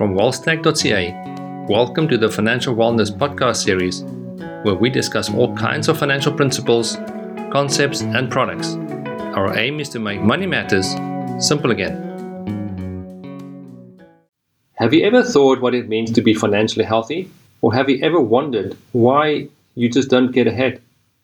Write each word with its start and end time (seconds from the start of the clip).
From 0.00 0.14
wealthstack.ca, 0.14 1.66
welcome 1.68 2.08
to 2.08 2.16
the 2.16 2.30
Financial 2.30 2.74
Wellness 2.74 3.10
podcast 3.14 3.56
series, 3.56 4.00
where 4.64 4.74
we 4.74 4.88
discuss 4.88 5.28
all 5.28 5.54
kinds 5.54 5.90
of 5.90 5.98
financial 5.98 6.32
principles, 6.32 6.96
concepts, 7.52 8.00
and 8.00 8.30
products. 8.30 8.76
Our 9.36 9.58
aim 9.58 9.78
is 9.78 9.90
to 9.90 9.98
make 9.98 10.22
money 10.22 10.46
matters 10.46 10.88
simple 11.38 11.70
again. 11.70 12.00
Have 14.76 14.94
you 14.94 15.04
ever 15.04 15.22
thought 15.22 15.60
what 15.60 15.74
it 15.74 15.90
means 15.90 16.12
to 16.12 16.22
be 16.22 16.32
financially 16.32 16.86
healthy? 16.86 17.30
Or 17.60 17.74
have 17.74 17.90
you 17.90 18.02
ever 18.02 18.22
wondered 18.22 18.78
why 18.92 19.48
you 19.74 19.90
just 19.90 20.08
don't 20.08 20.32
get 20.32 20.46
ahead? 20.46 20.80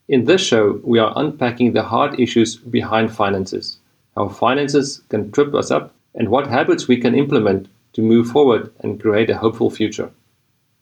In 0.09 0.27
this 0.27 0.43
show, 0.43 0.83
we 0.85 0.99
are 0.99 1.15
unpacking 1.17 1.73
the 1.73 1.83
hard 1.83 2.21
issues 2.21 2.57
behind 2.57 3.11
finances, 3.11 3.79
how 4.15 4.29
finances 4.29 5.01
can 5.09 5.33
trip 5.33 5.55
us 5.55 5.71
up, 5.71 5.95
and 6.15 6.29
what 6.29 6.47
habits 6.47 6.87
we 6.87 6.99
can 6.99 7.15
implement 7.15 7.69
to 7.97 8.03
move 8.03 8.29
forward 8.29 8.71
and 8.81 9.01
create 9.01 9.31
a 9.31 9.39
hopeful 9.39 9.71
future. 9.71 10.11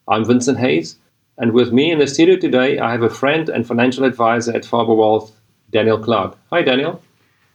I'm 0.08 0.24
Vincent 0.24 0.58
Heys, 0.58 0.96
and 1.38 1.52
with 1.52 1.72
me 1.72 1.92
in 1.92 2.00
the 2.00 2.08
studio 2.08 2.34
today, 2.34 2.80
I 2.80 2.90
have 2.90 3.04
a 3.04 3.08
friend 3.08 3.48
and 3.48 3.64
financial 3.64 4.04
advisor 4.04 4.52
at 4.52 4.64
Faber 4.64 4.94
Wealth, 4.94 5.30
Daniel 5.70 5.96
Clark. 5.96 6.36
Hi, 6.50 6.62
Daniel. 6.62 7.00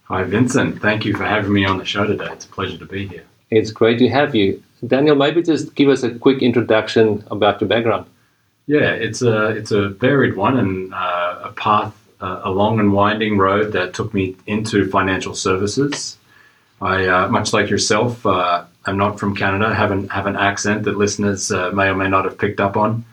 Hi, 0.06 0.24
Vincent. 0.24 0.82
Thank 0.82 1.04
you 1.04 1.14
for 1.14 1.26
having 1.26 1.52
me 1.52 1.66
on 1.66 1.78
the 1.78 1.84
show 1.84 2.06
today. 2.08 2.30
It's 2.32 2.46
a 2.46 2.48
pleasure 2.48 2.78
to 2.78 2.86
be 2.86 3.08
here. 3.10 3.26
It's 3.52 3.72
great 3.72 4.00
to 4.00 4.08
have 4.08 4.34
you. 4.34 4.64
Daniel, 4.88 5.18
maybe 5.18 5.44
just 5.44 5.76
give 5.76 5.90
us 5.90 6.04
a 6.04 6.18
quick 6.18 6.42
introduction 6.42 7.26
about 7.30 7.60
your 7.60 7.68
background. 7.68 8.06
Yeah, 8.66 8.92
it's 8.92 9.22
a 9.22 9.48
it's 9.48 9.72
a 9.72 9.90
varied 9.90 10.38
one 10.38 10.58
and 10.58 10.94
uh, 10.94 11.50
a 11.50 11.52
path, 11.52 11.94
uh, 12.22 12.42
a 12.46 12.50
long 12.50 12.80
and 12.80 12.94
winding 12.94 13.38
road 13.38 13.74
that 13.74 13.94
took 13.94 14.14
me 14.14 14.38
into 14.48 14.90
financial 14.90 15.36
services. 15.36 16.18
I, 16.82 17.08
uh, 17.08 17.28
much 17.28 17.52
like 17.52 17.70
yourself, 17.70 18.26
uh, 18.26 18.64
I'm 18.90 18.98
not 18.98 19.20
from 19.20 19.36
Canada. 19.36 19.74
Haven't 19.74 20.12
have 20.12 20.26
an 20.26 20.36
accent 20.36 20.84
that 20.84 20.98
listeners 20.98 21.52
uh, 21.52 21.70
may 21.72 21.90
or 21.90 21.96
may 21.96 22.10
not 22.10 22.26
have 22.26 22.40
picked 22.40 22.60
up 22.60 22.76
on. 22.76 23.06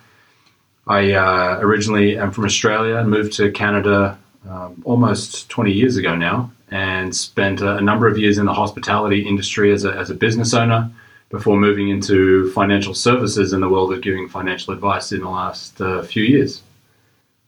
I 0.87 1.13
uh, 1.13 1.59
originally 1.61 2.17
am 2.17 2.31
from 2.31 2.47
Australia 2.47 2.97
and 2.97 3.11
moved 3.11 3.35
to 3.35 3.51
Canada 3.51 4.19
um, 4.49 4.83
almost 4.87 5.51
20 5.51 5.73
years 5.73 5.99
ago 5.99 6.17
now, 6.17 6.51
and 6.71 7.15
spent 7.15 7.61
a, 7.61 7.77
a, 7.77 7.81
number 7.81 8.07
of 8.07 8.17
years 8.17 8.39
in 8.39 8.47
the 8.47 8.55
hospitality 8.55 9.21
industry 9.29 9.71
as 9.73 9.85
a, 9.85 9.93
as 9.93 10.09
a 10.09 10.15
business 10.15 10.55
owner 10.55 10.91
before 11.29 11.59
moving 11.59 11.91
into 11.91 12.51
financial 12.53 12.95
services 12.95 13.53
in 13.53 13.61
the 13.61 13.69
world 13.69 13.93
of 13.93 14.01
giving 14.01 14.29
financial 14.29 14.73
advice 14.73 15.13
in 15.13 15.21
the 15.21 15.29
last 15.29 15.79
uh, 15.81 16.03
few 16.03 16.23
years. 16.23 16.63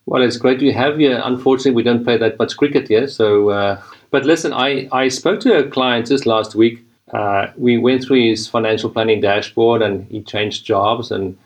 Well, 0.04 0.22
it's 0.22 0.36
great 0.36 0.58
to 0.60 0.72
have 0.72 1.00
you. 1.00 1.14
Unfortunately, 1.14 1.72
we 1.72 1.82
don't 1.82 2.04
play 2.04 2.18
that 2.18 2.38
much 2.38 2.56
cricket 2.58 2.88
here. 2.88 3.08
So, 3.08 3.50
uh, 3.50 3.80
but 4.10 4.24
listen, 4.24 4.52
I, 4.52 4.88
I 4.92 5.08
spoke 5.08 5.40
to 5.40 5.58
a 5.58 5.68
client 5.68 6.08
just 6.08 6.26
last 6.26 6.54
week. 6.54 6.84
Uh, 7.12 7.48
we 7.56 7.78
went 7.78 8.04
through 8.04 8.28
his 8.28 8.48
financial 8.48 8.90
planning 8.90 9.20
dashboard, 9.20 9.82
and 9.82 10.06
he 10.10 10.22
changed 10.22 10.64
jobs, 10.64 11.10
and 11.10 11.36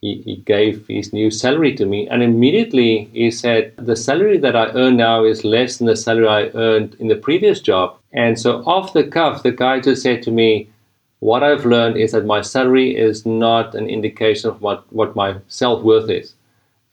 he, 0.00 0.22
he 0.22 0.36
gave 0.36 0.86
his 0.86 1.12
new 1.12 1.30
salary 1.30 1.74
to 1.74 1.84
me. 1.86 2.08
And 2.08 2.22
immediately 2.22 3.10
he 3.12 3.30
said, 3.30 3.72
"The 3.76 3.96
salary 3.96 4.38
that 4.38 4.56
I 4.56 4.70
earn 4.70 4.96
now 4.96 5.24
is 5.24 5.44
less 5.44 5.78
than 5.78 5.86
the 5.86 5.96
salary 5.96 6.28
I 6.28 6.50
earned 6.54 6.96
in 6.98 7.08
the 7.08 7.16
previous 7.16 7.60
job." 7.60 7.96
And 8.12 8.38
so, 8.38 8.62
off 8.64 8.92
the 8.92 9.04
cuff, 9.04 9.42
the 9.42 9.52
guy 9.52 9.80
just 9.80 10.02
said 10.02 10.22
to 10.22 10.30
me, 10.30 10.68
"What 11.20 11.42
I've 11.42 11.66
learned 11.66 11.96
is 11.96 12.12
that 12.12 12.24
my 12.24 12.42
salary 12.42 12.96
is 12.96 13.26
not 13.26 13.74
an 13.74 13.88
indication 13.88 14.50
of 14.50 14.62
what 14.62 14.84
what 14.92 15.16
my 15.16 15.36
self 15.48 15.82
worth 15.82 16.10
is." 16.10 16.34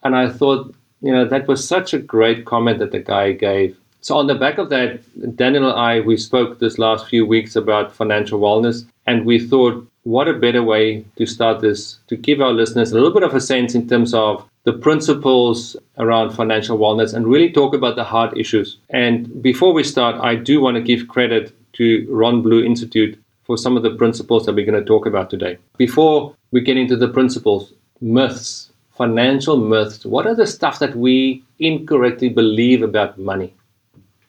And 0.03 0.15
I 0.15 0.29
thought 0.29 0.73
you 1.05 1.11
know, 1.11 1.25
that 1.25 1.47
was 1.47 1.67
such 1.67 1.93
a 1.93 1.99
great 1.99 2.45
comment 2.45 2.79
that 2.79 2.91
the 2.91 2.99
guy 2.99 3.31
gave. 3.31 3.77
So 4.05 4.15
on 4.15 4.27
the 4.27 4.35
back 4.35 4.59
of 4.59 4.69
that, 4.69 5.01
Daniel 5.35 5.67
and 5.67 5.79
I, 5.79 5.99
we 5.99 6.15
spoke 6.15 6.59
this 6.59 6.77
last 6.77 7.07
few 7.07 7.25
weeks 7.25 7.55
about 7.55 7.91
financial 7.91 8.39
wellness, 8.39 8.85
and 9.07 9.25
we 9.25 9.39
thought, 9.39 9.83
what 10.03 10.27
a 10.27 10.33
better 10.33 10.61
way 10.61 11.03
to 11.15 11.25
start 11.25 11.61
this 11.61 11.97
to 12.09 12.15
give 12.15 12.39
our 12.39 12.51
listeners 12.51 12.91
a 12.91 12.93
little 12.93 13.11
bit 13.11 13.23
of 13.23 13.33
a 13.33 13.41
sense 13.41 13.73
in 13.73 13.89
terms 13.89 14.13
of 14.13 14.47
the 14.63 14.73
principles 14.73 15.75
around 15.97 16.35
financial 16.35 16.77
wellness 16.77 17.15
and 17.15 17.25
really 17.25 17.51
talk 17.51 17.73
about 17.73 17.95
the 17.95 18.03
hard 18.03 18.37
issues. 18.37 18.77
And 18.91 19.41
before 19.41 19.73
we 19.73 19.83
start, 19.83 20.21
I 20.21 20.35
do 20.35 20.61
want 20.61 20.75
to 20.75 20.83
give 20.83 21.07
credit 21.07 21.51
to 21.73 22.05
Ron 22.07 22.43
Blue 22.43 22.63
Institute 22.63 23.19
for 23.41 23.57
some 23.57 23.75
of 23.75 23.81
the 23.81 23.95
principles 23.95 24.45
that 24.45 24.53
we're 24.53 24.67
going 24.67 24.79
to 24.79 24.85
talk 24.85 25.07
about 25.07 25.31
today. 25.31 25.57
Before 25.77 26.35
we 26.51 26.61
get 26.61 26.77
into 26.77 26.95
the 26.95 27.07
principles, 27.07 27.73
myths 28.01 28.69
financial 28.95 29.57
myths, 29.57 30.05
what 30.05 30.27
are 30.27 30.35
the 30.35 30.45
stuff 30.45 30.77
that 30.77 30.95
we 30.95 31.43
incorrectly 31.57 32.29
believe 32.29 32.83
about 32.83 33.17
money? 33.17 33.54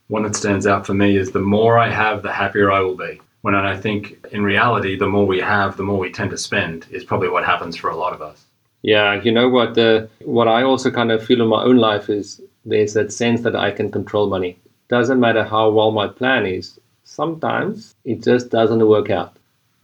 One 0.08 0.22
that 0.22 0.36
stands 0.36 0.66
out 0.66 0.86
for 0.86 0.94
me 0.94 1.16
is 1.16 1.32
the 1.32 1.40
more 1.40 1.78
I 1.78 1.90
have, 1.90 2.22
the 2.22 2.32
happier 2.32 2.70
I 2.70 2.80
will 2.80 2.96
be. 2.96 3.20
When 3.42 3.54
I 3.54 3.76
think 3.76 4.24
in 4.32 4.42
reality, 4.42 4.96
the 4.96 5.06
more 5.06 5.26
we 5.26 5.40
have, 5.40 5.76
the 5.76 5.82
more 5.82 5.98
we 5.98 6.10
tend 6.10 6.30
to 6.30 6.38
spend 6.38 6.86
is 6.90 7.04
probably 7.04 7.28
what 7.28 7.44
happens 7.44 7.76
for 7.76 7.90
a 7.90 7.96
lot 7.96 8.12
of 8.12 8.22
us. 8.22 8.44
Yeah, 8.82 9.20
you 9.22 9.32
know 9.32 9.48
what? 9.48 9.74
The 9.74 10.08
what 10.24 10.48
I 10.48 10.62
also 10.62 10.90
kind 10.90 11.10
of 11.10 11.24
feel 11.24 11.42
in 11.42 11.48
my 11.48 11.62
own 11.62 11.76
life 11.76 12.08
is 12.08 12.40
there's 12.64 12.94
that 12.94 13.12
sense 13.12 13.40
that 13.42 13.56
I 13.56 13.70
can 13.70 13.90
control 13.90 14.28
money. 14.28 14.58
Doesn't 14.88 15.18
matter 15.18 15.44
how 15.44 15.70
well 15.70 15.90
my 15.90 16.08
plan 16.08 16.46
is. 16.46 16.78
Sometimes 17.04 17.94
it 18.04 18.22
just 18.22 18.50
doesn't 18.50 18.86
work 18.86 19.10
out. 19.10 19.36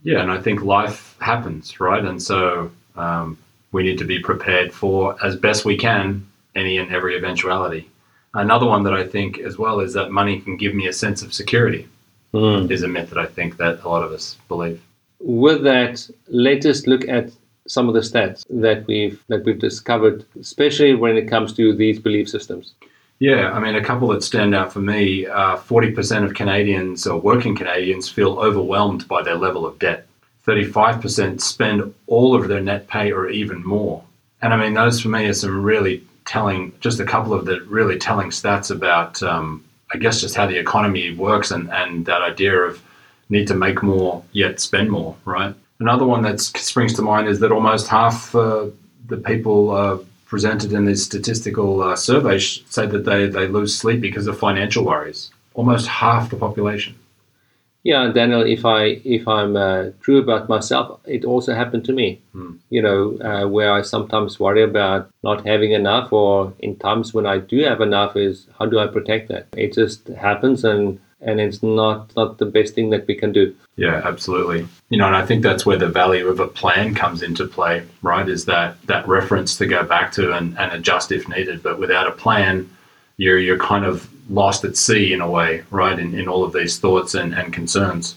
Yeah, 0.04 0.21
and 0.21 0.31
I 0.31 0.41
think 0.41 0.62
life 0.62 1.16
happens, 1.21 1.81
right? 1.81 2.04
And 2.04 2.22
so 2.22 2.71
um, 2.97 3.39
we 3.72 3.83
need 3.83 3.99
to 3.99 4.04
be 4.04 4.19
prepared 4.21 4.72
for 4.72 5.16
as 5.25 5.37
best 5.37 5.65
we 5.65 5.77
can 5.77 6.27
any 6.54 6.78
and 6.78 6.93
every 6.93 7.16
eventuality. 7.16 7.89
Another 8.34 8.66
one 8.66 8.82
that 8.84 8.94
I 8.94 9.06
think 9.06 9.38
as 9.38 9.59
well 9.59 9.81
is 9.81 9.93
that 9.93 10.10
money 10.10 10.41
can 10.41 10.56
give 10.56 10.75
me 10.75 10.87
a 10.87 10.93
sense 10.93 11.22
of 11.22 11.34
security. 11.34 11.88
Mm. 12.32 12.70
Is 12.70 12.82
a 12.82 12.88
myth 12.88 13.10
that 13.10 13.19
I 13.19 13.26
think 13.26 13.59
that 13.59 13.84
a 13.84 13.88
lot 13.88 14.03
of 14.03 14.10
us 14.10 14.38
believe. 14.48 14.81
With 15.20 15.62
that, 15.65 16.09
let 16.28 16.65
us 16.65 16.87
look 16.87 17.06
at 17.06 17.31
some 17.66 17.88
of 17.88 17.94
the 17.94 18.00
stats 18.00 18.44
that 18.48 18.87
we've 18.87 19.22
that 19.28 19.44
we've 19.44 19.59
discovered, 19.59 20.25
especially 20.41 20.94
when 20.94 21.16
it 21.19 21.28
comes 21.28 21.53
to 21.54 21.75
these 21.75 21.98
belief 21.98 22.28
systems. 22.31 22.72
Yeah, 23.19 23.53
I 23.53 23.60
mean, 23.60 23.76
a 23.76 23.84
couple 23.84 24.09
that 24.09 24.22
stand 24.22 24.54
out 24.54 24.72
for 24.72 24.81
me: 24.81 25.26
uh, 25.26 25.59
forty 25.59 25.92
uh, 25.92 25.94
percent 25.94 26.25
of 26.25 26.32
Canadians 26.32 27.06
or 27.06 27.21
working 27.21 27.54
Canadians 27.54 28.09
feel 28.09 28.38
overwhelmed 28.38 29.06
by 29.09 29.22
their 29.22 29.37
level 29.37 29.66
of 29.66 29.78
debt. 29.78 30.06
35% 30.47 31.41
spend 31.41 31.94
all 32.09 32.34
of 32.34 32.48
their 32.48 32.60
net 32.60 32.88
pay 32.88 33.12
or 33.12 33.28
even 33.28 33.65
more. 33.65 34.03
And 34.41 34.53
I 34.53 34.56
mean, 34.56 34.75
those 34.75 35.00
for 35.00 35.09
me 35.09 35.26
are 35.26 35.34
some 35.34 35.62
really 35.62 36.03
telling, 36.25 36.72
just 36.81 37.00
a 37.00 37.05
couple 37.05 37.33
of 37.33 37.47
the 37.47 37.60
really 37.62 37.99
telling 37.99 38.31
stats 38.31 38.71
about, 38.71 39.22
um, 39.22 39.65
I 39.93 39.99
guess, 39.99 40.21
just 40.21 40.34
how 40.34 40.47
the 40.47 40.59
economy 40.59 41.15
works 41.15 41.50
and, 41.50 41.71
and 41.71 42.06
that 42.06 42.22
idea 42.22 42.56
of 42.56 42.83
need 43.28 43.49
to 43.49 43.55
make 43.55 43.83
more 43.83 44.22
yet 44.33 44.60
spend 44.60 44.91
more, 44.91 45.16
right? 45.25 45.55
Another 45.81 46.06
one 46.06 46.22
that 46.22 46.41
springs 46.41 46.94
to 46.94 47.03
mind 47.03 47.28
is 47.28 47.41
that 47.41 47.50
almost 47.50 47.88
half 47.88 48.34
uh, 48.34 48.66
the 49.09 49.16
people 49.16 49.71
uh, 49.71 49.99
presented 50.27 50.72
in 50.72 50.84
these 50.84 51.05
statistical 51.05 51.83
uh, 51.83 51.97
surveys 51.97 52.62
say 52.69 52.87
that 52.87 53.04
they, 53.04 53.27
they 53.27 53.47
lose 53.49 53.77
sleep 53.77 54.00
because 54.00 54.27
of 54.27 54.39
financial 54.39 54.84
worries. 54.84 55.31
Almost 55.54 55.87
half 55.87 56.31
the 56.31 56.37
population. 56.37 56.94
Yeah, 57.84 58.12
Daniel, 58.12 58.43
if 58.43 58.65
I 58.65 59.00
if 59.04 59.26
I'm 59.26 59.56
uh, 59.56 59.91
true 60.00 60.19
about 60.19 60.48
myself, 60.48 61.00
it 61.04 61.25
also 61.25 61.54
happened 61.54 61.84
to 61.87 61.93
me. 61.93 62.22
Hmm. 62.32 62.53
You 62.70 62.82
know, 62.82 63.19
uh, 63.20 63.48
where 63.48 63.72
I 63.72 63.82
sometimes 63.82 64.38
worry 64.38 64.62
about 64.62 65.10
not 65.25 65.47
having 65.47 65.72
enough, 65.72 66.12
or 66.12 66.53
in 66.60 66.76
times 66.76 67.12
when 67.12 67.26
I 67.26 67.38
do 67.38 67.65
have 67.65 67.81
enough, 67.81 68.16
is 68.16 68.47
how 68.59 68.66
do 68.66 68.78
I 68.78 68.87
protect 68.87 69.28
that? 69.28 69.48
It 69.56 69.75
just 69.75 70.06
happens, 70.09 70.65
and 70.65 71.00
and 71.21 71.41
it's 71.41 71.62
not 71.62 72.15
not 72.15 72.38
the 72.38 72.47
best 72.47 72.75
thing 72.75 72.91
that 72.91 73.06
we 73.09 73.16
can 73.16 73.32
do. 73.32 73.54
Yeah, 73.76 74.00
absolutely. 74.04 74.69
You 74.91 74.98
know, 74.98 75.06
and 75.06 75.16
I 75.16 75.26
think 75.26 75.42
that's 75.42 75.66
where 75.66 75.78
the 75.78 75.88
value 75.88 76.28
of 76.28 76.38
a 76.38 76.47
plan 76.47 76.94
comes 76.94 77.22
into 77.22 77.47
play, 77.47 77.84
right? 78.03 78.28
Is 78.28 78.44
that 78.44 78.81
that 78.87 79.09
reference 79.09 79.56
to 79.56 79.66
go 79.66 79.82
back 79.82 80.12
to 80.12 80.32
and, 80.32 80.56
and 80.56 80.72
adjust 80.72 81.10
if 81.10 81.28
needed. 81.28 81.65
But 81.65 81.81
without 81.81 82.06
a 82.06 82.12
plan, 82.12 82.71
you're 83.22 83.38
you're 83.38 83.59
kind 83.59 83.84
of 83.84 84.09
lost 84.28 84.65
at 84.65 84.77
sea 84.77 85.12
in 85.12 85.21
a 85.21 85.31
way, 85.31 85.62
right? 85.71 85.99
In, 85.99 86.15
in 86.15 86.28
all 86.28 86.42
of 86.45 86.53
these 86.53 86.78
thoughts 86.78 87.15
and, 87.15 87.34
and 87.34 87.53
concerns. 87.53 88.16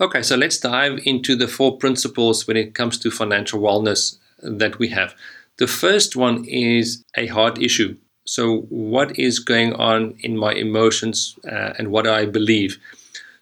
Okay, 0.00 0.22
so 0.22 0.36
let's 0.36 0.58
dive 0.58 1.00
into 1.04 1.36
the 1.36 1.48
four 1.48 1.76
principles 1.76 2.46
when 2.46 2.56
it 2.56 2.74
comes 2.74 2.98
to 2.98 3.10
financial 3.10 3.60
wellness 3.60 4.18
that 4.42 4.78
we 4.78 4.88
have. 4.88 5.14
The 5.58 5.66
first 5.66 6.14
one 6.16 6.44
is 6.44 7.04
a 7.16 7.26
heart 7.26 7.60
issue. 7.60 7.96
So, 8.24 8.60
what 8.68 9.18
is 9.18 9.38
going 9.38 9.72
on 9.74 10.14
in 10.20 10.36
my 10.36 10.52
emotions 10.52 11.36
uh, 11.50 11.72
and 11.78 11.88
what 11.88 12.06
I 12.06 12.26
believe? 12.26 12.78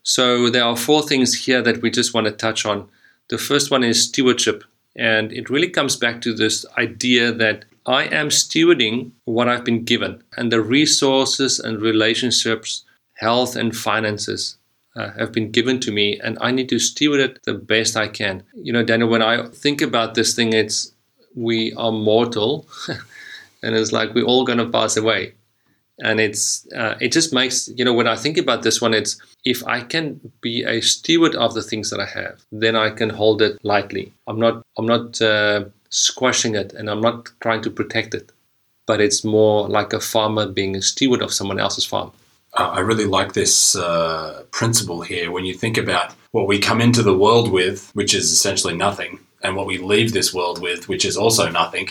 So, 0.02 0.49
there 0.49 0.64
are 0.64 0.76
four 0.76 1.02
things 1.02 1.34
here 1.44 1.61
that 1.62 1.82
we 1.82 1.90
just 1.90 2.14
want 2.14 2.26
to 2.26 2.32
touch 2.32 2.64
on. 2.64 2.88
The 3.28 3.38
first 3.38 3.70
one 3.70 3.84
is 3.84 4.05
stewardship, 4.08 4.64
and 4.94 5.32
it 5.32 5.50
really 5.50 5.69
comes 5.69 5.96
back 5.96 6.20
to 6.23 6.32
this 6.32 6.64
idea 6.78 7.32
that 7.32 7.64
I 7.87 8.05
am 8.05 8.29
stewarding 8.29 9.12
what 9.25 9.49
I've 9.49 9.65
been 9.65 9.85
given 9.85 10.23
and 10.37 10.53
the 10.53 10.61
resources 10.61 11.59
and 11.61 11.81
relationships, 11.81 12.85
health 13.15 13.56
and 13.56 13.77
finances 13.77 14.56
uh, 14.97 15.11
have 15.12 15.33
been 15.33 15.50
given 15.50 15.79
to 15.81 15.93
me, 15.93 16.19
and 16.21 16.38
I 16.41 16.50
need 16.50 16.69
to 16.71 16.79
steward 16.79 17.21
it 17.21 17.43
the 17.44 17.55
best 17.55 17.97
I 17.97 18.09
can. 18.09 18.43
You 18.55 18.73
know, 18.73 18.83
Daniel, 18.83 19.09
when 19.11 19.23
I 19.23 19.47
think 19.49 19.81
about 19.83 20.15
this 20.15 20.35
thing, 20.35 20.53
it's 20.53 20.93
we 21.35 21.73
are 21.75 21.93
mortal, 21.93 22.67
and 23.62 23.77
it's 23.77 23.93
like 23.93 24.15
we're 24.15 24.25
all 24.25 24.44
going 24.44 24.59
to 24.59 24.69
pass 24.69 24.97
away. 24.97 25.35
and 26.00 26.21
it's 26.21 26.67
uh, 26.77 26.94
it 27.00 27.11
just 27.12 27.33
makes 27.33 27.69
you 27.77 27.85
know 27.85 27.93
when 27.94 28.06
I 28.09 28.17
think 28.17 28.37
about 28.38 28.62
this 28.62 28.81
one, 28.83 28.94
it's 28.94 29.17
if 29.44 29.67
I 29.67 29.81
can 29.81 30.21
be 30.43 30.62
a 30.65 30.81
steward 30.83 31.35
of 31.37 31.55
the 31.55 31.62
things 31.62 31.91
that 31.91 32.00
I 32.00 32.06
have, 32.06 32.43
then 32.53 32.77
I 32.77 32.91
can 32.91 33.11
hold 33.11 33.41
it 33.43 33.59
lightly. 33.62 34.12
I'm 34.27 34.38
not 34.38 34.62
I'm 34.79 34.87
not 34.87 35.21
uh, 35.23 35.65
squashing 35.96 36.54
it, 36.54 36.72
and 36.72 36.90
I'm 36.90 37.00
not 37.00 37.31
trying 37.40 37.62
to 37.62 37.70
protect 37.70 38.14
it, 38.14 38.32
but 38.87 39.00
it's 39.00 39.25
more 39.25 39.69
like 39.69 39.93
a 39.93 40.00
farmer 40.00 40.46
being 40.46 40.76
a 40.76 40.82
steward 40.82 41.22
of 41.22 41.32
someone 41.32 41.58
else's 41.58 41.84
farm. 41.84 42.12
I 42.54 42.81
really 42.81 43.04
like 43.04 43.34
this 43.34 43.76
uh, 43.76 44.44
principle 44.50 45.02
here. 45.02 45.31
When 45.31 45.44
you 45.44 45.54
think 45.54 45.76
about 45.76 46.14
what 46.31 46.46
we 46.46 46.58
come 46.58 46.81
into 46.81 47.02
the 47.02 47.16
world 47.16 47.52
with, 47.52 47.90
which 47.94 48.14
is 48.14 48.32
essentially 48.32 48.75
nothing, 48.75 49.20
and 49.43 49.56
what 49.56 49.66
we 49.66 49.78
leave 49.78 50.12
this 50.12 50.32
world 50.32 50.60
with, 50.62 50.88
which 50.88 51.04
is 51.04 51.16
also 51.16 51.50
nothing, 51.50 51.90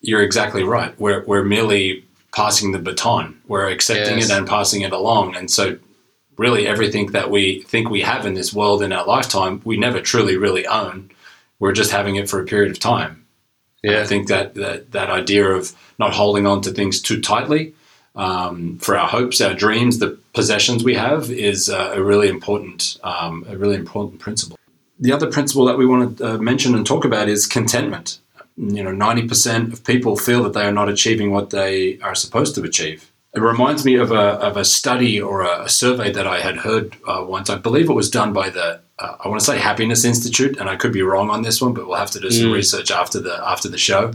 you're 0.00 0.22
exactly 0.22 0.62
right. 0.62 0.98
We're, 1.00 1.24
we're 1.24 1.44
merely 1.44 2.04
passing 2.34 2.72
the 2.72 2.78
baton. 2.78 3.40
We're 3.48 3.68
accepting 3.68 4.18
yes. 4.18 4.30
it 4.30 4.36
and 4.36 4.46
passing 4.46 4.82
it 4.82 4.92
along. 4.92 5.36
And 5.36 5.50
so, 5.50 5.78
really, 6.36 6.66
everything 6.66 7.12
that 7.12 7.30
we 7.30 7.62
think 7.62 7.88
we 7.88 8.02
have 8.02 8.26
in 8.26 8.34
this 8.34 8.52
world 8.52 8.82
in 8.82 8.92
our 8.92 9.06
lifetime, 9.06 9.62
we 9.64 9.76
never 9.76 10.00
truly, 10.00 10.36
really 10.36 10.66
own. 10.66 11.10
We're 11.58 11.72
just 11.72 11.90
having 11.90 12.16
it 12.16 12.28
for 12.28 12.40
a 12.40 12.46
period 12.46 12.70
of 12.70 12.78
time. 12.78 13.26
Yeah. 13.82 14.00
I 14.00 14.04
think 14.04 14.28
that, 14.28 14.54
that 14.54 14.92
that 14.92 15.10
idea 15.10 15.46
of 15.46 15.72
not 15.98 16.12
holding 16.12 16.46
on 16.46 16.62
to 16.62 16.70
things 16.70 17.00
too 17.00 17.20
tightly 17.20 17.74
um, 18.16 18.78
for 18.78 18.96
our 18.96 19.06
hopes, 19.06 19.40
our 19.40 19.54
dreams, 19.54 19.98
the 19.98 20.18
possessions 20.34 20.82
we 20.82 20.94
have 20.94 21.30
is 21.30 21.70
uh, 21.70 21.92
a 21.94 22.02
really 22.02 22.28
important, 22.28 22.98
um, 23.04 23.44
a 23.48 23.56
really 23.56 23.76
important 23.76 24.20
principle. 24.20 24.58
The 24.98 25.12
other 25.12 25.30
principle 25.30 25.64
that 25.66 25.78
we 25.78 25.86
want 25.86 26.18
to 26.18 26.34
uh, 26.34 26.38
mention 26.38 26.74
and 26.74 26.84
talk 26.84 27.04
about 27.04 27.28
is 27.28 27.46
contentment 27.46 28.18
you 28.58 28.82
know, 28.82 28.90
90% 28.90 29.72
of 29.72 29.84
people 29.84 30.16
feel 30.16 30.42
that 30.42 30.52
they 30.52 30.64
are 30.64 30.72
not 30.72 30.88
achieving 30.88 31.30
what 31.30 31.50
they 31.50 31.98
are 32.00 32.14
supposed 32.14 32.56
to 32.56 32.64
achieve. 32.64 33.10
It 33.34 33.40
reminds 33.40 33.84
me 33.84 33.94
of 33.94 34.10
a, 34.10 34.32
of 34.40 34.56
a 34.56 34.64
study 34.64 35.20
or 35.20 35.42
a, 35.42 35.64
a 35.64 35.68
survey 35.68 36.10
that 36.12 36.26
I 36.26 36.40
had 36.40 36.56
heard 36.56 36.96
uh, 37.06 37.24
once. 37.26 37.50
I 37.50 37.56
believe 37.56 37.88
it 37.88 37.94
was 37.94 38.10
done 38.10 38.32
by 38.32 38.50
the, 38.50 38.80
uh, 38.98 39.16
I 39.20 39.28
want 39.28 39.40
to 39.40 39.46
say 39.46 39.58
Happiness 39.58 40.04
Institute, 40.04 40.58
and 40.58 40.68
I 40.68 40.76
could 40.76 40.92
be 40.92 41.02
wrong 41.02 41.30
on 41.30 41.42
this 41.42 41.60
one, 41.60 41.72
but 41.72 41.86
we'll 41.86 41.98
have 41.98 42.10
to 42.12 42.20
do 42.20 42.30
some 42.30 42.48
mm. 42.48 42.54
research 42.54 42.90
after 42.90 43.20
the, 43.20 43.40
after 43.46 43.68
the 43.68 43.78
show. 43.78 44.12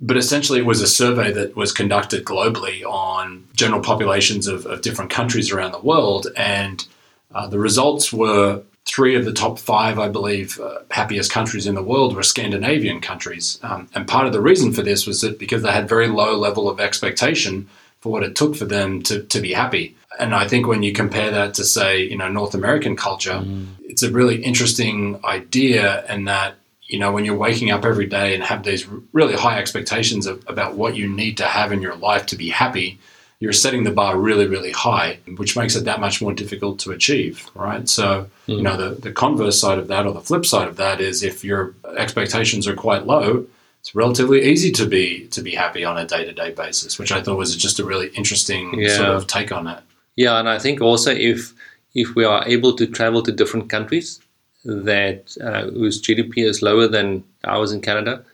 But 0.00 0.16
essentially, 0.16 0.60
it 0.60 0.66
was 0.66 0.80
a 0.80 0.88
survey 0.88 1.32
that 1.32 1.56
was 1.56 1.72
conducted 1.72 2.24
globally 2.24 2.84
on 2.84 3.46
general 3.54 3.80
populations 3.80 4.46
of, 4.46 4.64
of 4.66 4.80
different 4.80 5.10
countries 5.10 5.50
around 5.50 5.72
the 5.72 5.80
world. 5.80 6.28
And 6.36 6.86
uh, 7.34 7.48
the 7.48 7.58
results 7.58 8.12
were 8.12 8.62
three 8.84 9.16
of 9.16 9.24
the 9.24 9.32
top 9.32 9.58
five, 9.58 9.98
I 9.98 10.08
believe, 10.08 10.58
uh, 10.60 10.78
happiest 10.90 11.32
countries 11.32 11.66
in 11.66 11.74
the 11.74 11.82
world 11.82 12.14
were 12.14 12.22
Scandinavian 12.22 13.00
countries. 13.00 13.58
Um, 13.62 13.88
and 13.94 14.06
part 14.06 14.26
of 14.26 14.32
the 14.32 14.40
reason 14.40 14.72
for 14.72 14.82
this 14.82 15.06
was 15.06 15.20
that 15.20 15.38
because 15.38 15.62
they 15.62 15.72
had 15.72 15.88
very 15.88 16.08
low 16.08 16.36
level 16.36 16.68
of 16.68 16.80
expectation 16.80 17.68
for 18.00 18.12
what 18.12 18.22
it 18.22 18.36
took 18.36 18.56
for 18.56 18.64
them 18.64 19.02
to, 19.02 19.22
to 19.24 19.40
be 19.40 19.52
happy. 19.52 19.96
And 20.18 20.34
I 20.34 20.48
think 20.48 20.66
when 20.66 20.82
you 20.82 20.92
compare 20.92 21.30
that 21.30 21.54
to, 21.54 21.64
say, 21.64 22.02
you 22.02 22.16
know, 22.16 22.28
North 22.28 22.54
American 22.54 22.96
culture, 22.96 23.42
mm. 23.44 23.66
it's 23.82 24.02
a 24.02 24.10
really 24.10 24.42
interesting 24.42 25.20
idea 25.24 26.04
in 26.12 26.24
that, 26.24 26.54
you 26.82 26.98
know, 26.98 27.12
when 27.12 27.24
you're 27.24 27.36
waking 27.36 27.70
up 27.70 27.84
every 27.84 28.06
day 28.06 28.34
and 28.34 28.42
have 28.42 28.62
these 28.62 28.86
really 29.12 29.34
high 29.34 29.58
expectations 29.58 30.26
of, 30.26 30.42
about 30.48 30.74
what 30.74 30.96
you 30.96 31.08
need 31.08 31.36
to 31.36 31.44
have 31.44 31.72
in 31.72 31.82
your 31.82 31.94
life 31.96 32.26
to 32.26 32.36
be 32.36 32.48
happy, 32.48 32.98
you're 33.40 33.52
setting 33.52 33.84
the 33.84 33.92
bar 33.92 34.18
really, 34.18 34.46
really 34.46 34.72
high, 34.72 35.18
which 35.36 35.56
makes 35.56 35.76
it 35.76 35.84
that 35.84 36.00
much 36.00 36.20
more 36.20 36.32
difficult 36.32 36.80
to 36.80 36.90
achieve, 36.90 37.48
right? 37.54 37.88
So, 37.88 38.28
mm. 38.48 38.56
you 38.56 38.62
know, 38.62 38.76
the, 38.76 39.00
the 39.00 39.12
converse 39.12 39.60
side 39.60 39.78
of 39.78 39.88
that 39.88 40.06
or 40.06 40.12
the 40.12 40.20
flip 40.20 40.46
side 40.46 40.66
of 40.66 40.76
that 40.76 41.00
is 41.00 41.22
if 41.22 41.44
your 41.44 41.74
expectations 41.96 42.66
are 42.66 42.74
quite 42.74 43.06
low, 43.06 43.46
it's 43.80 43.94
relatively 43.94 44.42
easy 44.44 44.70
to 44.72 44.86
be 44.86 45.26
to 45.28 45.42
be 45.42 45.54
happy 45.54 45.84
on 45.84 45.96
a 45.98 46.06
day 46.06 46.24
to 46.24 46.32
day 46.32 46.52
basis, 46.52 46.98
which 46.98 47.12
I 47.12 47.22
thought 47.22 47.38
was 47.38 47.56
just 47.56 47.78
a 47.78 47.84
really 47.84 48.08
interesting 48.08 48.78
yeah. 48.78 48.96
sort 48.96 49.10
of 49.10 49.26
take 49.26 49.52
on 49.52 49.66
it. 49.66 49.82
Yeah, 50.16 50.38
and 50.38 50.48
I 50.48 50.58
think 50.58 50.80
also 50.80 51.12
if 51.12 51.54
if 51.94 52.14
we 52.14 52.24
are 52.24 52.46
able 52.46 52.74
to 52.76 52.86
travel 52.86 53.22
to 53.22 53.32
different 53.32 53.70
countries 53.70 54.20
that 54.64 55.36
uh, 55.40 55.70
whose 55.70 56.02
GDP 56.02 56.38
is 56.38 56.62
lower 56.62 56.88
than 56.88 57.24
ours 57.44 57.72
in 57.72 57.80
Canada, 57.80 58.24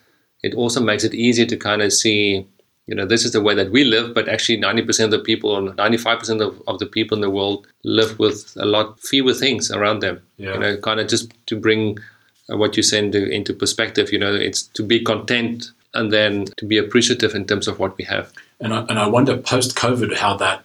it 0.43 0.55
also 0.55 0.81
makes 0.81 1.05
it 1.05 1.15
easier 1.15 1.47
to 1.47 1.57
kind 1.57 1.83
of 1.83 1.93
see 1.93 2.47
you 2.87 2.95
know, 2.95 3.07
this 3.07 3.25
is 3.25 3.33
the 3.33 3.41
way 3.41 3.55
that 3.55 3.71
we 3.71 3.83
live, 3.85 4.15
but 4.15 4.29
actually 4.29 4.59
90% 4.61 5.07
of 5.07 5.11
the 5.11 5.19
people, 5.19 5.51
or 5.51 5.63
95% 5.73 6.41
of, 6.43 6.61
of 6.67 6.79
the 6.79 6.87
people 6.87 7.17
in 7.17 7.23
the 7.23 7.31
world 7.31 7.67
live 7.83 8.19
with 8.19 8.55
a 8.59 8.67
lot 8.67 9.01
fewer 9.01 9.33
things 9.33 9.71
around 9.71 10.01
them. 10.01 10.21
Yeah. 10.37 10.55
You 10.55 10.61
know, 10.61 10.77
kind 10.77 11.01
of 11.01 11.09
just 11.09 11.33
to 11.47 11.59
bring 11.59 11.99
what 12.49 12.77
you 12.77 12.83
say 12.83 12.99
into, 12.99 13.29
into 13.29 13.55
perspective, 13.55 14.13
you 14.13 14.19
know, 14.19 14.35
it's 14.35 14.63
to 14.63 14.83
be 14.83 15.03
content 15.03 15.71
and 15.95 16.13
then 16.13 16.47
to 16.57 16.67
be 16.67 16.77
appreciative 16.77 17.35
in 17.35 17.47
terms 17.47 17.69
of 17.69 17.79
what 17.79 17.97
we 17.97 18.05
have. 18.05 18.33
And 18.61 18.75
I, 18.75 18.81
and 18.89 18.99
I 18.99 19.07
wonder 19.07 19.37
post 19.37 19.77
COVID 19.77 20.17
how 20.17 20.37
that 20.39 20.65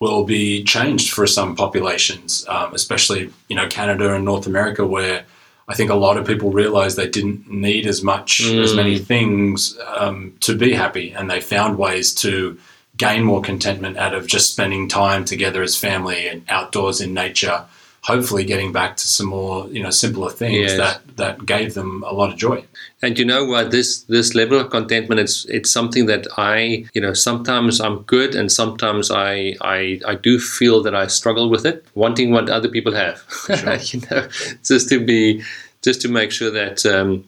will 0.00 0.24
be 0.24 0.64
changed 0.64 1.12
for 1.12 1.26
some 1.26 1.54
populations, 1.54 2.44
um, 2.48 2.74
especially, 2.74 3.30
you 3.48 3.56
know, 3.56 3.68
Canada 3.68 4.14
and 4.14 4.24
North 4.24 4.46
America, 4.46 4.86
where 4.86 5.24
I 5.68 5.74
think 5.74 5.90
a 5.90 5.94
lot 5.94 6.16
of 6.16 6.26
people 6.26 6.50
realized 6.50 6.96
they 6.96 7.08
didn't 7.08 7.48
need 7.48 7.86
as 7.86 8.02
much, 8.02 8.42
mm. 8.42 8.62
as 8.62 8.74
many 8.74 8.98
things 8.98 9.78
um, 9.86 10.36
to 10.40 10.56
be 10.56 10.72
happy, 10.72 11.12
and 11.12 11.30
they 11.30 11.40
found 11.40 11.78
ways 11.78 12.14
to 12.16 12.58
gain 12.96 13.22
more 13.22 13.40
contentment 13.40 13.96
out 13.96 14.14
of 14.14 14.26
just 14.26 14.50
spending 14.52 14.88
time 14.88 15.24
together 15.24 15.62
as 15.62 15.76
family 15.76 16.26
and 16.26 16.44
outdoors 16.48 17.00
in 17.00 17.14
nature. 17.14 17.64
Hopefully, 18.04 18.44
getting 18.44 18.72
back 18.72 18.96
to 18.96 19.06
some 19.06 19.28
more, 19.28 19.68
you 19.68 19.80
know, 19.80 19.90
simpler 19.90 20.28
things 20.30 20.56
yes. 20.56 20.76
that 20.76 21.16
that 21.16 21.46
gave 21.46 21.74
them 21.74 22.02
a 22.04 22.12
lot 22.12 22.32
of 22.32 22.36
joy. 22.36 22.64
And 23.00 23.16
you 23.16 23.24
know 23.24 23.44
what? 23.44 23.70
This 23.70 24.02
this 24.02 24.34
level 24.34 24.58
of 24.58 24.70
contentment, 24.70 25.20
it's 25.20 25.44
it's 25.44 25.70
something 25.70 26.06
that 26.06 26.26
I, 26.36 26.86
you 26.94 27.00
know, 27.00 27.14
sometimes 27.14 27.80
I'm 27.80 28.02
good, 28.02 28.34
and 28.34 28.50
sometimes 28.50 29.10
I 29.10 29.56
I, 29.60 30.00
I 30.04 30.16
do 30.16 30.40
feel 30.40 30.82
that 30.82 30.94
I 30.96 31.06
struggle 31.06 31.48
with 31.48 31.64
it, 31.64 31.84
wanting 31.94 32.32
what 32.32 32.50
other 32.50 32.68
people 32.68 32.94
have. 32.94 33.22
Sure. 33.46 33.74
you 33.82 34.00
know, 34.10 34.28
just 34.64 34.88
to 34.88 35.04
be, 35.04 35.42
just 35.82 36.00
to 36.02 36.08
make 36.08 36.32
sure 36.32 36.50
that 36.50 36.84
um, 36.84 37.24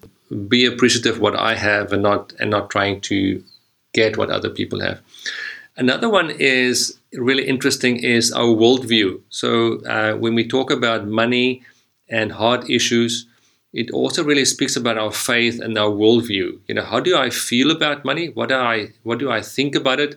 be 0.49 0.65
appreciative 0.65 1.17
of 1.17 1.21
what 1.21 1.37
I 1.37 1.55
have, 1.55 1.93
and 1.93 2.03
not 2.03 2.33
and 2.41 2.51
not 2.51 2.71
trying 2.71 3.01
to 3.03 3.43
get 3.93 4.17
what 4.17 4.31
other 4.31 4.51
people 4.51 4.81
have. 4.81 5.01
Another 5.77 6.09
one 6.09 6.31
is 6.31 6.99
really 7.13 7.47
interesting 7.47 7.97
is 7.97 8.33
our 8.33 8.55
worldview. 8.55 9.21
So 9.29 9.81
uh, 9.87 10.15
when 10.15 10.35
we 10.35 10.47
talk 10.47 10.71
about 10.71 11.07
money 11.07 11.63
and 12.09 12.33
hard 12.33 12.71
issues 12.71 13.27
it 13.75 13.91
also 13.91 14.23
really 14.23 14.45
speaks 14.45 14.77
about 14.77 14.97
our 14.97 15.11
faith 15.11 15.61
and 15.61 15.77
our 15.77 15.91
worldview. 15.91 16.61
You 16.69 16.77
know, 16.77 16.85
how 16.85 17.01
do 17.01 17.17
I 17.19 17.29
feel 17.29 17.73
about 17.73 18.05
money? 18.05 18.29
What 18.29 18.49
do 18.51 18.55
I 18.55 18.91
what 19.03 19.19
do 19.19 19.31
I 19.31 19.43
think 19.43 19.75
about 19.75 19.99
it? 19.99 20.17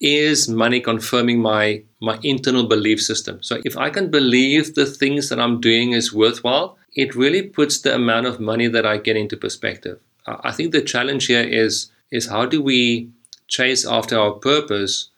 Is 0.00 0.48
money 0.48 0.80
confirming 0.80 1.42
my 1.42 1.82
my 2.00 2.18
internal 2.22 2.66
belief 2.68 3.02
system? 3.02 3.42
So 3.42 3.60
if 3.64 3.76
I 3.76 3.90
can 3.90 4.10
believe 4.10 4.74
the 4.74 4.86
things 4.86 5.28
that 5.28 5.40
I'm 5.40 5.60
doing 5.60 5.92
is 5.92 6.12
worthwhile, 6.12 6.78
it 6.94 7.16
really 7.16 7.42
puts 7.42 7.80
the 7.80 7.94
amount 7.94 8.26
of 8.26 8.38
money 8.38 8.68
that 8.68 8.86
I 8.86 8.98
get 8.98 9.16
into 9.16 9.36
perspective. 9.36 9.98
I 10.26 10.52
think 10.52 10.70
the 10.70 10.80
challenge 10.80 11.26
here 11.26 11.42
is 11.42 11.90
is 12.12 12.28
how 12.28 12.46
do 12.46 12.62
we 12.62 13.08
chase 13.52 13.86
after 13.86 14.18
our 14.18 14.32
purpose 14.32 15.10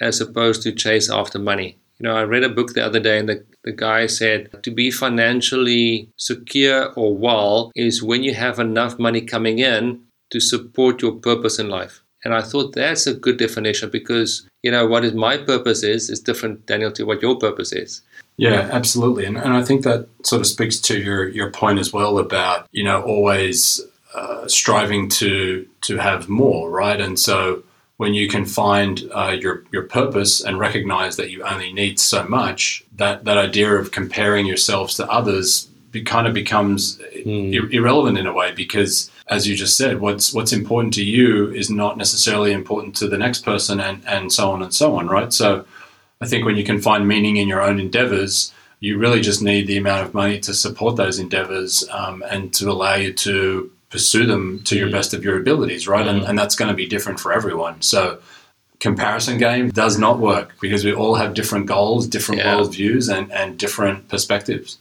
as 0.00 0.20
opposed 0.20 0.62
to 0.62 0.72
chase 0.72 1.10
after 1.10 1.38
money? 1.38 1.76
You 1.98 2.08
know, 2.08 2.16
I 2.16 2.22
read 2.22 2.44
a 2.44 2.48
book 2.48 2.72
the 2.72 2.84
other 2.84 3.00
day 3.00 3.18
and 3.18 3.28
the, 3.28 3.44
the 3.64 3.72
guy 3.72 4.06
said 4.06 4.62
to 4.62 4.70
be 4.70 4.90
financially 4.90 6.08
secure 6.16 6.92
or 6.94 7.16
well 7.16 7.70
is 7.74 8.02
when 8.02 8.22
you 8.22 8.34
have 8.34 8.58
enough 8.58 8.98
money 8.98 9.20
coming 9.20 9.58
in 9.58 10.02
to 10.30 10.40
support 10.40 11.02
your 11.02 11.12
purpose 11.12 11.58
in 11.58 11.68
life. 11.68 12.02
And 12.24 12.34
I 12.34 12.42
thought 12.42 12.74
that's 12.74 13.06
a 13.06 13.14
good 13.14 13.36
definition 13.36 13.90
because, 13.90 14.48
you 14.62 14.70
know, 14.70 14.86
what 14.86 15.04
is 15.04 15.12
my 15.12 15.36
purpose 15.36 15.82
is 15.82 16.08
is 16.08 16.20
different, 16.20 16.66
Daniel, 16.66 16.92
to 16.92 17.04
what 17.04 17.20
your 17.20 17.36
purpose 17.36 17.72
is. 17.72 18.00
Yeah, 18.36 18.68
absolutely. 18.72 19.24
And, 19.26 19.36
and 19.36 19.52
I 19.52 19.62
think 19.62 19.82
that 19.82 20.08
sort 20.24 20.40
of 20.40 20.46
speaks 20.46 20.78
to 20.80 20.98
your, 20.98 21.28
your 21.28 21.50
point 21.50 21.78
as 21.78 21.92
well 21.92 22.18
about, 22.18 22.66
you 22.72 22.84
know, 22.84 23.02
always 23.02 23.80
uh, 24.14 24.46
striving 24.46 25.08
to 25.08 25.66
to 25.82 25.98
have 25.98 26.28
more, 26.28 26.70
right? 26.70 27.00
And 27.00 27.18
so 27.18 27.62
when 28.02 28.14
you 28.14 28.26
can 28.26 28.44
find 28.44 29.08
uh, 29.12 29.36
your 29.42 29.62
your 29.70 29.84
purpose 29.84 30.40
and 30.40 30.58
recognize 30.58 31.14
that 31.18 31.30
you 31.30 31.44
only 31.44 31.72
need 31.72 32.00
so 32.00 32.24
much, 32.24 32.84
that 32.96 33.24
that 33.26 33.38
idea 33.38 33.70
of 33.76 33.92
comparing 33.92 34.44
yourselves 34.44 34.96
to 34.96 35.08
others 35.08 35.68
be, 35.92 36.02
kind 36.02 36.26
of 36.26 36.34
becomes 36.34 36.98
mm. 36.98 37.54
ir- 37.54 37.70
irrelevant 37.70 38.18
in 38.18 38.26
a 38.26 38.32
way 38.32 38.50
because, 38.50 39.08
as 39.28 39.46
you 39.46 39.54
just 39.54 39.76
said, 39.76 40.00
what's 40.00 40.34
what's 40.34 40.52
important 40.52 40.92
to 40.94 41.04
you 41.04 41.52
is 41.52 41.70
not 41.70 41.96
necessarily 41.96 42.50
important 42.50 42.96
to 42.96 43.06
the 43.06 43.18
next 43.24 43.44
person, 43.44 43.78
and 43.78 44.02
and 44.04 44.32
so 44.32 44.50
on 44.50 44.64
and 44.64 44.74
so 44.74 44.96
on, 44.96 45.06
right? 45.06 45.32
So, 45.32 45.64
I 46.20 46.26
think 46.26 46.44
when 46.44 46.56
you 46.56 46.64
can 46.64 46.80
find 46.80 47.06
meaning 47.06 47.36
in 47.36 47.46
your 47.46 47.62
own 47.62 47.78
endeavors, 47.78 48.52
you 48.80 48.98
really 48.98 49.20
just 49.20 49.42
need 49.42 49.68
the 49.68 49.78
amount 49.78 50.04
of 50.04 50.12
money 50.12 50.40
to 50.40 50.52
support 50.54 50.96
those 50.96 51.20
endeavors 51.20 51.88
um, 51.92 52.24
and 52.28 52.52
to 52.54 52.68
allow 52.68 52.96
you 52.96 53.12
to 53.12 53.70
pursue 53.92 54.26
them 54.26 54.60
to 54.64 54.76
your 54.76 54.88
mm. 54.88 54.92
best 54.92 55.14
of 55.14 55.22
your 55.22 55.38
abilities, 55.38 55.86
right? 55.86 56.06
Mm. 56.06 56.10
And, 56.10 56.22
and 56.24 56.38
that's 56.38 56.56
going 56.56 56.70
to 56.70 56.74
be 56.74 56.86
different 56.86 57.20
for 57.20 57.32
everyone. 57.32 57.80
So, 57.82 58.18
comparison 58.80 59.38
game 59.38 59.70
does 59.70 59.96
not 59.96 60.18
work 60.18 60.54
because 60.60 60.84
we 60.84 60.92
all 60.92 61.14
have 61.14 61.34
different 61.34 61.66
goals, 61.66 62.08
different 62.08 62.40
yeah. 62.40 62.56
worldviews, 62.56 63.14
and, 63.14 63.30
and 63.30 63.56
different 63.56 64.08
perspectives. 64.08 64.78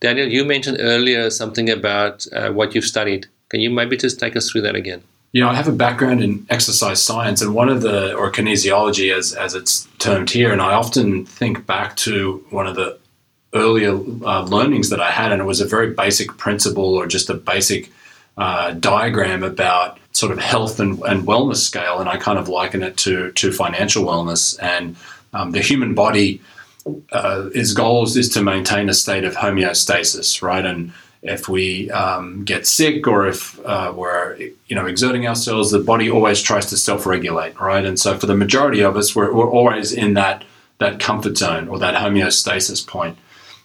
Daniel, 0.00 0.28
you 0.28 0.44
mentioned 0.44 0.78
earlier 0.80 1.28
something 1.28 1.68
about 1.68 2.26
uh, 2.32 2.50
what 2.50 2.74
you've 2.74 2.84
studied. 2.84 3.26
Can 3.50 3.60
you 3.60 3.70
maybe 3.70 3.96
just 3.96 4.18
take 4.18 4.34
us 4.36 4.50
through 4.50 4.62
that 4.62 4.74
again? 4.74 5.02
You 5.32 5.42
know, 5.42 5.48
I 5.48 5.54
have 5.54 5.68
a 5.68 5.72
background 5.72 6.22
in 6.22 6.46
exercise 6.48 7.02
science 7.02 7.42
and 7.42 7.54
one 7.54 7.68
of 7.68 7.82
the, 7.82 8.14
or 8.14 8.30
kinesiology 8.30 9.12
as, 9.12 9.34
as 9.34 9.54
it's 9.54 9.88
termed 9.98 10.30
here, 10.30 10.52
and 10.52 10.62
I 10.62 10.74
often 10.74 11.26
think 11.26 11.66
back 11.66 11.96
to 11.96 12.44
one 12.50 12.68
of 12.68 12.76
the 12.76 12.98
earlier 13.52 13.92
uh, 14.24 14.42
learnings 14.44 14.90
that 14.90 15.00
I 15.00 15.10
had, 15.10 15.32
and 15.32 15.40
it 15.40 15.44
was 15.44 15.60
a 15.60 15.66
very 15.66 15.90
basic 15.90 16.36
principle 16.38 16.94
or 16.94 17.06
just 17.06 17.30
a 17.30 17.34
basic 17.34 17.90
uh, 18.36 18.72
diagram 18.72 19.42
about 19.42 19.98
sort 20.12 20.32
of 20.32 20.38
health 20.38 20.80
and, 20.80 21.00
and 21.02 21.26
wellness 21.26 21.56
scale, 21.56 21.98
and 21.98 22.08
I 22.08 22.16
kind 22.16 22.38
of 22.38 22.48
liken 22.48 22.82
it 22.82 22.96
to 22.98 23.32
to 23.32 23.52
financial 23.52 24.04
wellness. 24.04 24.58
And 24.60 24.96
um, 25.32 25.50
the 25.52 25.60
human 25.60 25.94
body, 25.94 26.40
uh, 27.12 27.50
its 27.54 27.72
goals 27.72 28.16
is 28.16 28.28
to 28.30 28.42
maintain 28.42 28.88
a 28.88 28.94
state 28.94 29.24
of 29.24 29.34
homeostasis, 29.34 30.42
right? 30.42 30.64
And 30.64 30.92
if 31.22 31.48
we 31.48 31.90
um, 31.90 32.44
get 32.44 32.66
sick 32.66 33.06
or 33.06 33.26
if 33.26 33.58
uh, 33.64 33.92
we're 33.96 34.36
you 34.36 34.76
know 34.76 34.86
exerting 34.86 35.26
ourselves, 35.26 35.70
the 35.70 35.78
body 35.78 36.10
always 36.10 36.42
tries 36.42 36.66
to 36.66 36.76
self-regulate, 36.76 37.58
right? 37.60 37.84
And 37.84 37.98
so 37.98 38.18
for 38.18 38.26
the 38.26 38.36
majority 38.36 38.82
of 38.82 38.96
us, 38.96 39.16
we're, 39.16 39.32
we're 39.32 39.50
always 39.50 39.92
in 39.92 40.14
that 40.14 40.44
that 40.78 41.00
comfort 41.00 41.36
zone 41.38 41.68
or 41.68 41.78
that 41.78 41.94
homeostasis 41.94 42.86
point. 42.86 43.16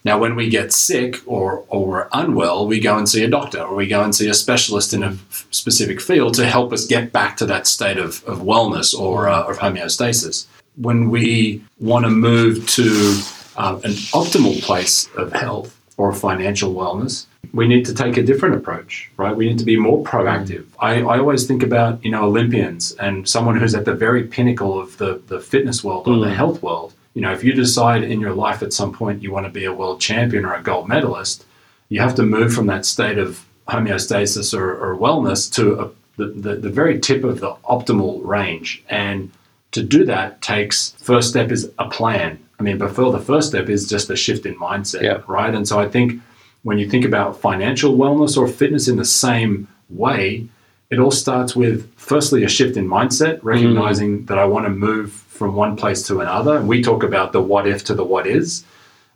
Now, 0.04 0.18
when 0.18 0.34
we 0.34 0.48
get 0.48 0.72
sick 0.72 1.20
or, 1.26 1.64
or 1.68 1.86
we're 1.86 2.08
unwell, 2.12 2.66
we 2.66 2.80
go 2.80 2.96
and 2.96 3.08
see 3.08 3.22
a 3.22 3.28
doctor 3.28 3.60
or 3.60 3.74
we 3.74 3.86
go 3.86 4.02
and 4.02 4.14
see 4.14 4.28
a 4.28 4.34
specialist 4.34 4.94
in 4.94 5.02
a 5.02 5.08
f- 5.08 5.46
specific 5.50 6.00
field 6.00 6.34
to 6.34 6.46
help 6.46 6.72
us 6.72 6.86
get 6.86 7.12
back 7.12 7.36
to 7.38 7.46
that 7.46 7.66
state 7.66 7.98
of, 7.98 8.24
of 8.24 8.38
wellness 8.38 8.98
or 8.98 9.28
uh, 9.28 9.42
of 9.42 9.58
homeostasis. 9.58 10.46
When 10.76 11.10
we 11.10 11.62
want 11.78 12.06
to 12.06 12.10
move 12.10 12.66
to 12.68 13.20
uh, 13.56 13.78
an 13.84 13.92
optimal 14.12 14.62
place 14.62 15.08
of 15.16 15.32
health 15.32 15.78
or 15.98 16.14
financial 16.14 16.72
wellness, 16.72 17.26
we 17.52 17.68
need 17.68 17.84
to 17.84 17.94
take 17.94 18.16
a 18.16 18.22
different 18.22 18.54
approach, 18.54 19.10
right? 19.18 19.36
We 19.36 19.48
need 19.48 19.58
to 19.58 19.64
be 19.64 19.76
more 19.76 20.02
proactive. 20.02 20.64
I, 20.78 21.02
I 21.02 21.18
always 21.18 21.46
think 21.46 21.62
about, 21.62 22.02
you 22.02 22.10
know, 22.10 22.24
Olympians 22.24 22.92
and 22.92 23.28
someone 23.28 23.58
who's 23.58 23.74
at 23.74 23.84
the 23.84 23.94
very 23.94 24.24
pinnacle 24.24 24.80
of 24.80 24.96
the, 24.98 25.20
the 25.26 25.40
fitness 25.40 25.84
world 25.84 26.06
or 26.08 26.12
mm. 26.12 26.24
the 26.24 26.34
health 26.34 26.62
world 26.62 26.94
you 27.14 27.22
know, 27.22 27.32
if 27.32 27.42
you 27.42 27.52
decide 27.52 28.02
in 28.02 28.20
your 28.20 28.34
life 28.34 28.62
at 28.62 28.72
some 28.72 28.92
point 28.92 29.22
you 29.22 29.32
want 29.32 29.46
to 29.46 29.52
be 29.52 29.64
a 29.64 29.72
world 29.72 30.00
champion 30.00 30.44
or 30.44 30.54
a 30.54 30.62
gold 30.62 30.88
medalist, 30.88 31.44
you 31.88 32.00
have 32.00 32.14
to 32.14 32.22
move 32.22 32.54
from 32.54 32.66
that 32.66 32.86
state 32.86 33.18
of 33.18 33.44
homeostasis 33.68 34.56
or, 34.56 34.70
or 34.72 34.96
wellness 34.96 35.52
to 35.54 35.80
a, 35.80 35.90
the, 36.16 36.26
the, 36.26 36.54
the 36.56 36.70
very 36.70 37.00
tip 37.00 37.24
of 37.24 37.40
the 37.40 37.54
optimal 37.68 38.24
range. 38.24 38.82
And 38.88 39.30
to 39.72 39.82
do 39.82 40.04
that 40.04 40.42
takes 40.42 40.92
first 41.02 41.30
step 41.30 41.50
is 41.50 41.70
a 41.78 41.88
plan. 41.88 42.38
I 42.58 42.62
mean, 42.62 42.78
before 42.78 43.12
the 43.12 43.20
first 43.20 43.48
step 43.48 43.68
is 43.68 43.88
just 43.88 44.10
a 44.10 44.16
shift 44.16 44.44
in 44.46 44.54
mindset, 44.56 45.02
yeah. 45.02 45.22
right? 45.26 45.54
And 45.54 45.66
so 45.66 45.80
I 45.80 45.88
think 45.88 46.20
when 46.62 46.78
you 46.78 46.88
think 46.88 47.04
about 47.04 47.40
financial 47.40 47.96
wellness 47.96 48.36
or 48.36 48.46
fitness 48.46 48.86
in 48.86 48.96
the 48.96 49.04
same 49.04 49.66
way, 49.88 50.46
it 50.90 50.98
all 50.98 51.10
starts 51.10 51.56
with 51.56 51.90
firstly 51.96 52.44
a 52.44 52.48
shift 52.48 52.76
in 52.76 52.86
mindset, 52.88 53.38
recognizing 53.42 54.22
mm. 54.22 54.26
that 54.26 54.38
I 54.38 54.44
want 54.44 54.66
to 54.66 54.70
move 54.70 55.12
from 55.40 55.54
one 55.54 55.74
place 55.74 56.06
to 56.06 56.20
another. 56.20 56.58
And 56.58 56.68
we 56.68 56.82
talk 56.82 57.02
about 57.02 57.32
the 57.32 57.40
what 57.40 57.66
if 57.66 57.82
to 57.84 57.94
the 57.94 58.04
what 58.04 58.26
is. 58.26 58.62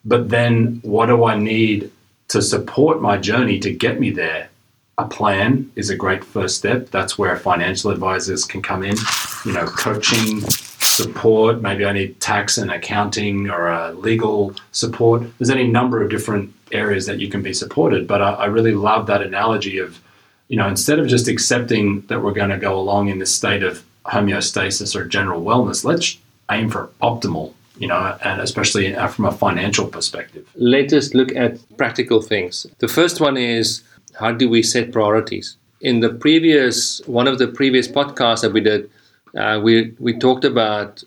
But 0.07 0.31
then 0.31 0.81
what 0.83 1.07
do 1.07 1.25
I 1.27 1.37
need 1.37 1.91
to 2.29 2.41
support 2.41 3.03
my 3.03 3.19
journey 3.19 3.59
to 3.61 3.71
get 3.71 4.01
me 4.01 4.11
there? 4.11 4.49
A 4.97 5.07
plan 5.07 5.71
is 5.77 5.91
a 5.91 5.97
great 5.97 6.25
first 6.25 6.57
step. 6.57 6.89
That's 6.91 7.19
where 7.19 7.37
financial 7.37 7.91
advisors 7.91 8.47
can 8.47 8.63
come 8.63 8.83
in. 8.83 8.97
You 9.45 9.53
know, 9.53 9.67
coaching, 9.67 10.41
support. 10.41 11.61
Maybe 11.61 11.85
I 11.85 11.93
need 11.93 12.19
tax 12.23 12.57
and 12.57 12.71
accounting 12.71 13.51
or 13.51 13.69
a 13.69 13.93
legal 13.93 14.55
support. 14.73 15.25
There's 15.37 15.51
any 15.51 15.69
number 15.69 16.01
of 16.01 16.09
different 16.09 16.55
areas 16.73 17.05
that 17.05 17.21
you 17.21 17.29
can 17.29 17.43
be 17.43 17.53
supported. 17.53 18.07
But 18.07 18.23
I, 18.23 18.31
I 18.31 18.47
really 18.47 18.73
love 18.73 19.09
that 19.09 19.21
analogy 19.21 19.77
of, 19.77 20.01
you 20.49 20.57
know, 20.57 20.69
instead 20.69 20.99
of 20.99 21.07
just 21.07 21.29
accepting 21.29 22.01
that 22.07 22.23
we're 22.23 22.33
going 22.33 22.49
to 22.49 22.57
go 22.57 22.79
along 22.79 23.11
in 23.11 23.19
this 23.19 23.35
state 23.35 23.63
of 23.63 23.85
homeostasis 24.07 24.95
or 24.95 25.05
general 25.05 25.43
wellness, 25.43 25.85
let's 25.85 26.19
aim 26.51 26.71
for 26.71 26.91
optimal, 27.03 27.53
you 27.79 27.87
know, 27.87 28.17
and 28.23 28.41
especially 28.41 28.95
from 29.09 29.25
a 29.25 29.33
financial 29.33 29.87
perspective. 29.87 30.49
Let 30.55 30.93
us 30.93 31.15
look 31.15 31.35
at 31.35 31.59
practical 31.77 32.21
things. 32.21 32.67
The 32.79 32.89
first 32.89 33.21
one 33.21 33.37
is 33.37 33.83
how 34.19 34.33
do 34.33 34.49
we 34.49 34.63
set 34.63 34.93
priorities? 34.93 35.57
In 35.81 36.01
the 36.01 36.11
previous 36.11 37.01
one 37.07 37.29
of 37.29 37.39
the 37.39 37.49
previous 37.49 37.89
podcasts 37.89 38.43
that 38.43 38.53
we 38.53 38.61
did, 38.61 38.91
uh, 39.37 39.61
we 39.63 39.93
we 39.99 40.17
talked 40.17 40.45
about 40.45 41.03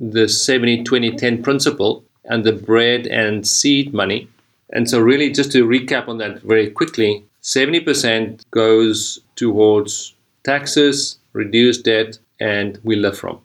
the 0.00 0.28
70 0.28 0.84
20 0.84 1.16
10 1.16 1.42
principle 1.42 2.04
and 2.24 2.44
the 2.44 2.52
bread 2.52 3.06
and 3.06 3.46
seed 3.46 3.94
money. 3.94 4.28
And 4.70 4.88
so 4.88 5.00
really 5.00 5.30
just 5.30 5.50
to 5.52 5.66
recap 5.66 6.08
on 6.08 6.18
that 6.18 6.42
very 6.42 6.70
quickly, 6.70 7.24
70% 7.42 8.42
goes 8.50 9.20
towards 9.34 10.14
taxes, 10.44 11.18
reduced 11.32 11.84
debt, 11.84 12.18
and 12.40 12.78
we 12.82 12.96
live 12.96 13.18
from. 13.18 13.40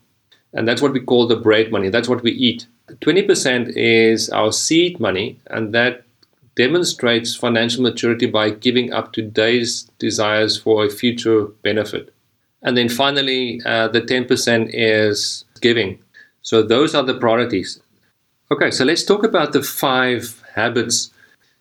And 0.54 0.68
that's 0.68 0.82
what 0.82 0.94
we 0.94 1.00
call 1.00 1.28
the 1.28 1.36
bread 1.36 1.72
money. 1.72 1.90
That's 1.90 2.08
what 2.08 2.24
we 2.24 2.32
eat. 2.32 2.68
20% 3.02 3.74
is 3.76 4.30
our 4.30 4.52
seed 4.52 5.00
money, 5.00 5.40
and 5.48 5.74
that 5.74 6.04
demonstrates 6.56 7.36
financial 7.36 7.82
maturity 7.82 8.28
by 8.28 8.52
giving 8.52 8.94
up 8.94 9.12
today's 9.12 9.84
desires 9.98 10.58
for 10.58 10.86
a 10.86 10.90
future 10.90 11.46
benefit. 11.64 12.14
And 12.62 12.78
then 12.78 12.90
finally, 12.90 13.62
uh, 13.66 13.88
the 13.88 14.02
10% 14.02 14.70
is 14.74 15.46
giving. 15.62 16.00
So 16.42 16.62
those 16.62 16.94
are 16.94 17.04
the 17.04 17.18
priorities. 17.18 17.82
Okay, 18.52 18.70
so 18.70 18.86
let's 18.86 19.04
talk 19.04 19.24
about 19.24 19.54
the 19.54 19.64
five 19.64 20.44
habits. 20.54 21.12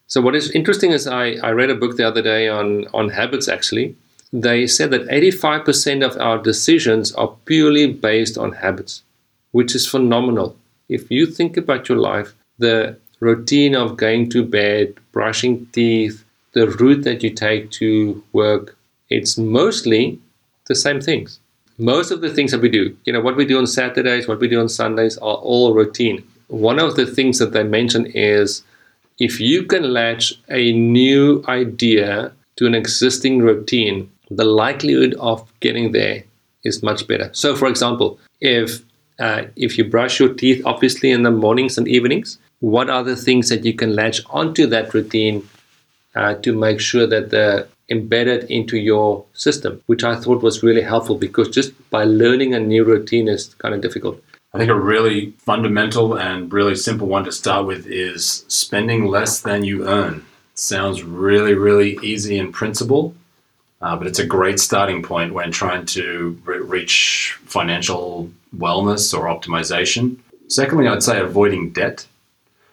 So 0.07 0.21
what 0.21 0.35
is 0.35 0.51
interesting 0.51 0.93
is 0.93 1.07
I, 1.07 1.33
I 1.43 1.51
read 1.53 1.71
a 1.71 1.75
book 1.75 1.97
the 1.97 2.07
other 2.07 2.21
day 2.23 2.49
on, 2.49 2.87
on 2.93 3.09
habits 3.09 3.49
actually, 3.49 3.97
they 4.33 4.67
said 4.67 4.91
that 4.91 5.09
85% 5.09 6.05
of 6.05 6.17
our 6.19 6.39
decisions 6.39 7.13
are 7.13 7.37
purely 7.45 7.93
based 7.93 8.39
on 8.39 8.53
habits, 8.53 9.03
which 9.51 9.75
is 9.75 9.87
phenomenal. 9.87 10.57
If 10.89 11.11
you 11.11 11.27
think 11.27 11.57
about 11.57 11.89
your 11.89 11.99
life, 11.99 12.35
the 12.59 12.97
routine 13.21 13.75
of 13.75 13.97
going 13.97 14.31
to 14.31 14.45
bed, 14.45 14.95
brushing 15.13 15.67
teeth, 15.67 16.25
the 16.53 16.69
route 16.69 17.05
that 17.05 17.23
you 17.23 17.31
take 17.31 17.71
to 17.73 18.23
work, 18.33 18.77
it's 19.11 19.37
mostly 19.37 20.19
the 20.67 20.75
same 20.75 21.01
things. 21.01 21.39
Most 21.79 22.11
of 22.11 22.21
the 22.21 22.33
things 22.33 22.53
that 22.53 22.61
we 22.61 22.69
do, 22.69 22.97
you 23.05 23.13
know, 23.13 23.21
what 23.21 23.37
we 23.37 23.45
do 23.45 23.59
on 23.59 23.67
Saturdays, 23.67 24.29
what 24.29 24.41
we 24.41 24.49
do 24.49 24.61
on 24.61 24.69
Sundays 24.69 25.19
are 25.19 25.37
all 25.37 25.75
routine. 25.75 26.23
One 26.49 26.79
of 26.79 26.97
the 26.97 27.07
things 27.07 27.39
that 27.39 27.53
they 27.53 27.65
mention 27.65 28.07
is 28.07 28.63
if 29.19 29.41
you 29.41 29.65
can 29.65 29.93
latch 29.93 30.35
a 30.49 30.73
new 30.73 31.45
idea 31.49 32.33
to 32.57 32.67
an 32.67 32.75
existing 32.75 33.41
routine, 33.41 34.11
the 34.37 34.45
likelihood 34.45 35.15
of 35.15 35.49
getting 35.61 35.93
there 35.93 36.25
is 36.65 36.83
much 36.83 37.07
better. 37.07 37.31
So, 37.33 37.57
for 37.57 37.69
example, 37.69 38.19
if 38.41 38.83
uh, 39.19 39.45
if 39.57 39.79
you 39.79 39.85
brush 39.85 40.19
your 40.19 40.33
teeth, 40.35 40.63
obviously 40.65 41.11
in 41.11 41.23
the 41.23 41.31
mornings 41.31 41.79
and 41.79 41.87
evenings, 41.87 42.39
what 42.61 42.89
are 42.89 43.05
the 43.05 43.17
things 43.17 43.49
that 43.51 43.65
you 43.65 43.75
can 43.75 43.95
latch 43.95 44.21
onto 44.31 44.67
that 44.67 44.95
routine 44.95 45.49
uh, 46.15 46.35
to 46.35 46.53
make 46.53 46.81
sure 46.81 47.07
that 47.07 47.31
they're 47.31 47.67
embedded 47.89 48.51
into 48.51 48.79
your 48.79 49.25
system, 49.35 49.83
which 49.87 50.03
I 50.03 50.17
thought 50.17 50.43
was 50.43 50.63
really 50.63 50.83
helpful 50.83 51.17
because 51.17 51.49
just 51.49 51.73
by 51.91 52.05
learning 52.05 52.55
a 52.55 52.61
new 52.61 52.85
routine 52.85 53.29
is 53.29 53.55
kind 53.55 53.75
of 53.75 53.81
difficult. 53.81 54.23
I 54.55 54.59
think 54.59 54.71
a 54.71 54.79
really 54.79 55.31
fundamental 55.39 56.19
and 56.19 56.53
really 56.53 56.75
simple 56.75 57.07
one 57.07 57.25
to 57.25 57.33
start 57.33 57.67
with 57.67 57.87
is 57.87 58.45
spending 58.49 59.07
less 59.07 59.41
than 59.41 59.65
you 59.65 59.87
earn. 59.87 60.25
Sounds 60.55 61.03
really, 61.03 61.55
really 61.55 61.99
easy 62.03 62.39
in 62.39 62.53
principle, 62.53 63.15
uh, 63.83 63.97
but 63.97 64.07
it's 64.07 64.21
a 64.21 64.27
great 64.27 64.61
starting 64.61 65.03
point 65.03 65.35
when 65.35 65.51
trying 65.51 65.85
to 65.85 66.41
re- 66.45 66.59
reach 66.59 67.37
financial 67.45 68.31
wellness 68.57 69.17
or 69.17 69.25
optimization. 69.25 70.19
Secondly, 70.49 70.87
I'd 70.87 71.03
say 71.03 71.19
avoiding 71.21 71.71
debt. 71.71 72.07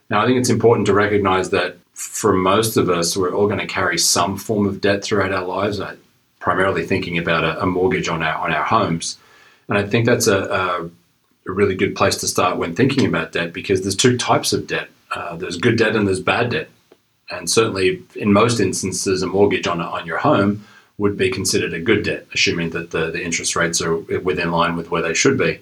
Now, 0.10 0.22
I 0.22 0.26
think 0.26 0.40
it's 0.40 0.50
important 0.50 0.86
to 0.88 0.94
recognize 0.94 1.50
that 1.50 1.78
for 1.94 2.32
most 2.34 2.78
of 2.78 2.90
us, 2.90 3.18
we're 3.18 3.34
all 3.34 3.48
going 3.48 3.60
to 3.60 3.68
carry 3.68 3.98
some 3.98 4.38
form 4.38 4.68
of 4.68 4.82
debt 4.82 5.04
throughout 5.04 5.34
our 5.34 5.44
lives. 5.44 5.80
Uh, 5.80 5.96
primarily 6.40 6.86
thinking 6.86 7.18
about 7.18 7.44
a, 7.44 7.62
a, 7.64 7.66
mortgage 7.66 8.08
on 8.08 8.24
our 8.24 8.36
on 8.36 8.54
our 8.54 8.64
homes, 8.64 9.18
and 9.68 9.78
I 9.78 9.84
think 9.84 10.06
that's 10.06 10.28
a, 10.28 10.38
a, 10.38 10.86
a, 10.86 11.52
really 11.52 11.76
good 11.76 11.96
place 11.96 12.16
to 12.18 12.30
start 12.30 12.58
when 12.58 12.74
thinking 12.74 13.06
about 13.06 13.34
debt 13.34 13.52
because 13.52 13.82
there's 13.82 13.96
two 13.96 14.18
types 14.18 14.54
of 14.54 14.66
debt. 14.66 14.88
Uh, 15.14 15.36
there's 15.36 15.58
good 15.58 15.78
debt 15.78 15.98
and 15.98 16.08
there's 16.08 16.22
bad 16.22 16.52
debt, 16.52 16.70
and 17.30 17.50
certainly 17.50 18.02
in 18.16 18.32
most 18.32 18.62
instances, 18.62 19.22
a 19.22 19.28
mortgage 19.28 19.68
on 19.68 19.82
on 19.82 20.06
your 20.06 20.20
home 20.20 20.66
would 21.00 21.18
be 21.18 21.32
considered 21.32 21.74
a 21.74 21.80
good 21.80 22.04
debt, 22.04 22.28
assuming 22.34 22.70
that 22.72 22.92
the, 22.92 23.10
the 23.10 23.24
interest 23.24 23.56
rates 23.56 23.82
are 23.82 23.96
within 23.98 24.52
line 24.52 24.76
with 24.76 24.92
where 24.92 25.02
they 25.02 25.14
should 25.14 25.38
be. 25.38 25.60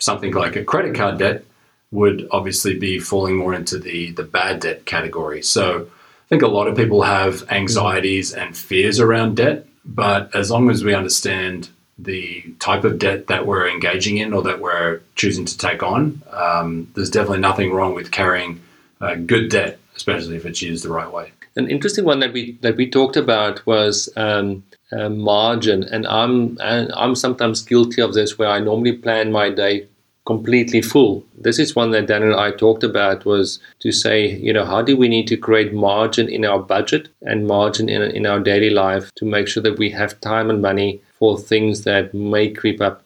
Something 0.00 0.32
like 0.32 0.56
a 0.56 0.64
credit 0.64 0.96
card 0.96 1.18
debt 1.18 1.44
would 1.92 2.26
obviously 2.30 2.76
be 2.78 2.98
falling 2.98 3.36
more 3.36 3.54
into 3.54 3.78
the, 3.78 4.10
the 4.12 4.24
bad 4.24 4.60
debt 4.60 4.86
category. 4.86 5.42
So 5.42 5.82
I 5.82 6.28
think 6.30 6.42
a 6.42 6.48
lot 6.48 6.66
of 6.66 6.76
people 6.76 7.02
have 7.02 7.44
anxieties 7.50 8.32
and 8.32 8.56
fears 8.56 8.98
around 8.98 9.36
debt, 9.36 9.66
but 9.84 10.34
as 10.34 10.50
long 10.50 10.70
as 10.70 10.82
we 10.82 10.94
understand 10.94 11.68
the 11.98 12.42
type 12.58 12.84
of 12.84 12.98
debt 12.98 13.26
that 13.26 13.46
we're 13.46 13.68
engaging 13.68 14.16
in 14.16 14.32
or 14.32 14.42
that 14.42 14.58
we're 14.58 15.00
choosing 15.16 15.44
to 15.44 15.58
take 15.58 15.82
on, 15.82 16.22
um, 16.32 16.90
there's 16.94 17.10
definitely 17.10 17.40
nothing 17.40 17.72
wrong 17.72 17.94
with 17.94 18.10
carrying 18.10 18.62
uh, 19.02 19.16
good 19.16 19.50
debt, 19.50 19.78
especially 20.02 20.36
if 20.36 20.44
it's 20.44 20.62
used 20.62 20.84
the 20.84 20.94
right 21.00 21.12
way 21.12 21.32
an 21.56 21.70
interesting 21.70 22.04
one 22.04 22.20
that 22.20 22.32
we 22.32 22.52
that 22.62 22.76
we 22.76 22.88
talked 22.88 23.16
about 23.16 23.64
was 23.66 24.08
um, 24.16 24.62
uh, 24.90 25.08
margin, 25.08 25.84
and 25.84 26.06
I'm 26.06 26.58
and 26.60 26.90
I'm 26.96 27.14
sometimes 27.14 27.62
guilty 27.62 28.00
of 28.00 28.14
this, 28.14 28.38
where 28.38 28.48
I 28.48 28.58
normally 28.58 28.92
plan 28.92 29.32
my 29.32 29.50
day 29.50 29.86
completely 30.24 30.80
full. 30.80 31.24
This 31.36 31.58
is 31.58 31.74
one 31.74 31.90
that 31.90 32.06
Dan 32.06 32.22
and 32.22 32.34
I 32.34 32.52
talked 32.52 32.84
about 32.84 33.24
was 33.24 33.58
to 33.80 33.90
say, 33.90 34.36
you 34.36 34.52
know, 34.52 34.64
how 34.64 34.80
do 34.80 34.96
we 34.96 35.08
need 35.08 35.26
to 35.28 35.36
create 35.36 35.74
margin 35.74 36.28
in 36.28 36.44
our 36.44 36.60
budget 36.60 37.08
and 37.22 37.46
margin 37.46 37.88
in, 37.88 38.02
in 38.02 38.24
our 38.24 38.38
daily 38.38 38.70
life 38.70 39.10
to 39.16 39.24
make 39.24 39.48
sure 39.48 39.62
that 39.64 39.78
we 39.78 39.90
have 39.90 40.20
time 40.20 40.48
and 40.48 40.62
money 40.62 41.02
for 41.18 41.36
things 41.36 41.82
that 41.82 42.14
may 42.14 42.48
creep 42.48 42.80
up. 42.80 43.02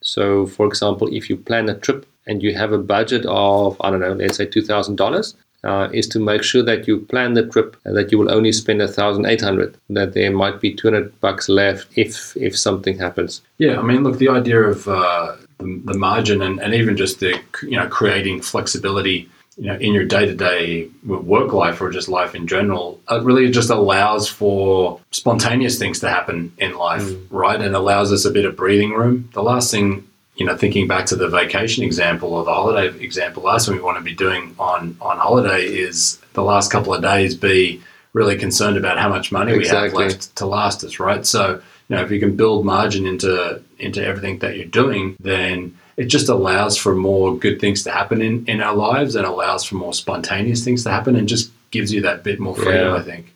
So, 0.00 0.46
for 0.46 0.66
example, 0.66 1.14
if 1.14 1.28
you 1.28 1.36
plan 1.36 1.68
a 1.68 1.74
trip 1.74 2.06
and 2.26 2.42
you 2.42 2.54
have 2.54 2.72
a 2.72 2.78
budget 2.78 3.26
of, 3.26 3.76
I 3.82 3.90
don't 3.90 4.00
know, 4.00 4.14
let's 4.14 4.38
say 4.38 4.46
$2,000, 4.46 5.34
uh, 5.66 5.88
is 5.92 6.06
to 6.08 6.20
make 6.20 6.42
sure 6.42 6.62
that 6.62 6.86
you 6.86 7.00
plan 7.00 7.34
the 7.34 7.46
trip 7.46 7.76
that 7.84 8.12
you 8.12 8.18
will 8.18 8.30
only 8.30 8.52
spend 8.52 8.80
a 8.80 8.88
thousand 8.88 9.26
eight 9.26 9.40
hundred. 9.40 9.76
That 9.90 10.14
there 10.14 10.30
might 10.30 10.60
be 10.60 10.74
two 10.74 10.88
hundred 10.88 11.20
bucks 11.20 11.48
left 11.48 11.86
if 11.96 12.36
if 12.36 12.56
something 12.56 12.98
happens. 12.98 13.42
Yeah, 13.58 13.78
I 13.78 13.82
mean, 13.82 14.02
look, 14.04 14.18
the 14.18 14.28
idea 14.28 14.60
of 14.62 14.88
uh, 14.88 15.36
the, 15.58 15.82
the 15.84 15.98
margin 15.98 16.42
and, 16.42 16.60
and 16.60 16.74
even 16.74 16.96
just 16.96 17.20
the 17.20 17.40
you 17.62 17.76
know 17.76 17.88
creating 17.88 18.42
flexibility 18.42 19.28
you 19.56 19.66
know 19.66 19.76
in 19.76 19.94
your 19.94 20.04
day-to-day 20.04 20.88
work 21.04 21.52
life 21.52 21.80
or 21.80 21.90
just 21.90 22.08
life 22.08 22.34
in 22.34 22.46
general 22.46 23.00
it 23.10 23.22
really 23.22 23.50
just 23.50 23.70
allows 23.70 24.28
for 24.28 25.00
spontaneous 25.12 25.78
things 25.78 25.98
to 26.00 26.08
happen 26.08 26.52
in 26.58 26.76
life 26.76 27.02
mm. 27.02 27.26
right 27.30 27.60
and 27.60 27.74
allows 27.74 28.12
us 28.12 28.24
a 28.24 28.30
bit 28.30 28.44
of 28.44 28.54
breathing 28.56 28.92
room 28.92 29.28
the 29.32 29.42
last 29.42 29.70
thing 29.70 30.06
you 30.36 30.46
know 30.46 30.56
thinking 30.56 30.86
back 30.86 31.06
to 31.06 31.16
the 31.16 31.28
vacation 31.28 31.82
example 31.82 32.34
or 32.34 32.44
the 32.44 32.52
holiday 32.52 32.96
example 33.02 33.42
last 33.42 33.66
thing 33.66 33.76
we 33.76 33.82
want 33.82 33.98
to 33.98 34.04
be 34.04 34.14
doing 34.14 34.54
on 34.58 34.96
on 35.00 35.18
holiday 35.18 35.64
is 35.64 36.18
the 36.34 36.42
last 36.42 36.70
couple 36.70 36.92
of 36.94 37.02
days 37.02 37.34
be 37.34 37.82
really 38.12 38.36
concerned 38.36 38.76
about 38.76 38.98
how 38.98 39.08
much 39.08 39.30
money 39.32 39.52
exactly. 39.52 39.96
we 39.96 40.02
have 40.04 40.12
left 40.12 40.36
to 40.36 40.46
last 40.46 40.84
us 40.84 41.00
right 41.00 41.26
so 41.26 41.60
you 41.88 41.96
know, 41.96 42.02
if 42.02 42.10
you 42.10 42.18
can 42.18 42.36
build 42.36 42.64
margin 42.64 43.06
into 43.06 43.62
into 43.78 44.04
everything 44.04 44.38
that 44.40 44.56
you're 44.56 44.66
doing, 44.66 45.16
then 45.20 45.76
it 45.96 46.06
just 46.06 46.28
allows 46.28 46.76
for 46.76 46.94
more 46.94 47.36
good 47.36 47.60
things 47.60 47.84
to 47.84 47.90
happen 47.90 48.20
in, 48.20 48.44
in 48.46 48.60
our 48.60 48.74
lives 48.74 49.14
and 49.14 49.26
allows 49.26 49.64
for 49.64 49.76
more 49.76 49.94
spontaneous 49.94 50.64
things 50.64 50.82
to 50.84 50.90
happen 50.90 51.16
and 51.16 51.28
just 51.28 51.50
gives 51.70 51.92
you 51.92 52.02
that 52.02 52.22
bit 52.22 52.38
more 52.38 52.54
freedom, 52.54 52.92
yeah. 52.92 52.94
I 52.94 53.02
think. 53.02 53.32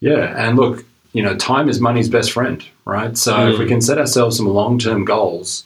Yeah. 0.00 0.34
And 0.36 0.56
look, 0.56 0.84
you 1.12 1.22
know, 1.22 1.36
time 1.36 1.68
is 1.68 1.80
money's 1.80 2.08
best 2.08 2.32
friend, 2.32 2.64
right? 2.84 3.16
So 3.16 3.34
mm. 3.34 3.52
if 3.52 3.58
we 3.58 3.66
can 3.66 3.80
set 3.80 3.98
ourselves 3.98 4.36
some 4.36 4.46
long 4.46 4.78
term 4.78 5.04
goals, 5.04 5.64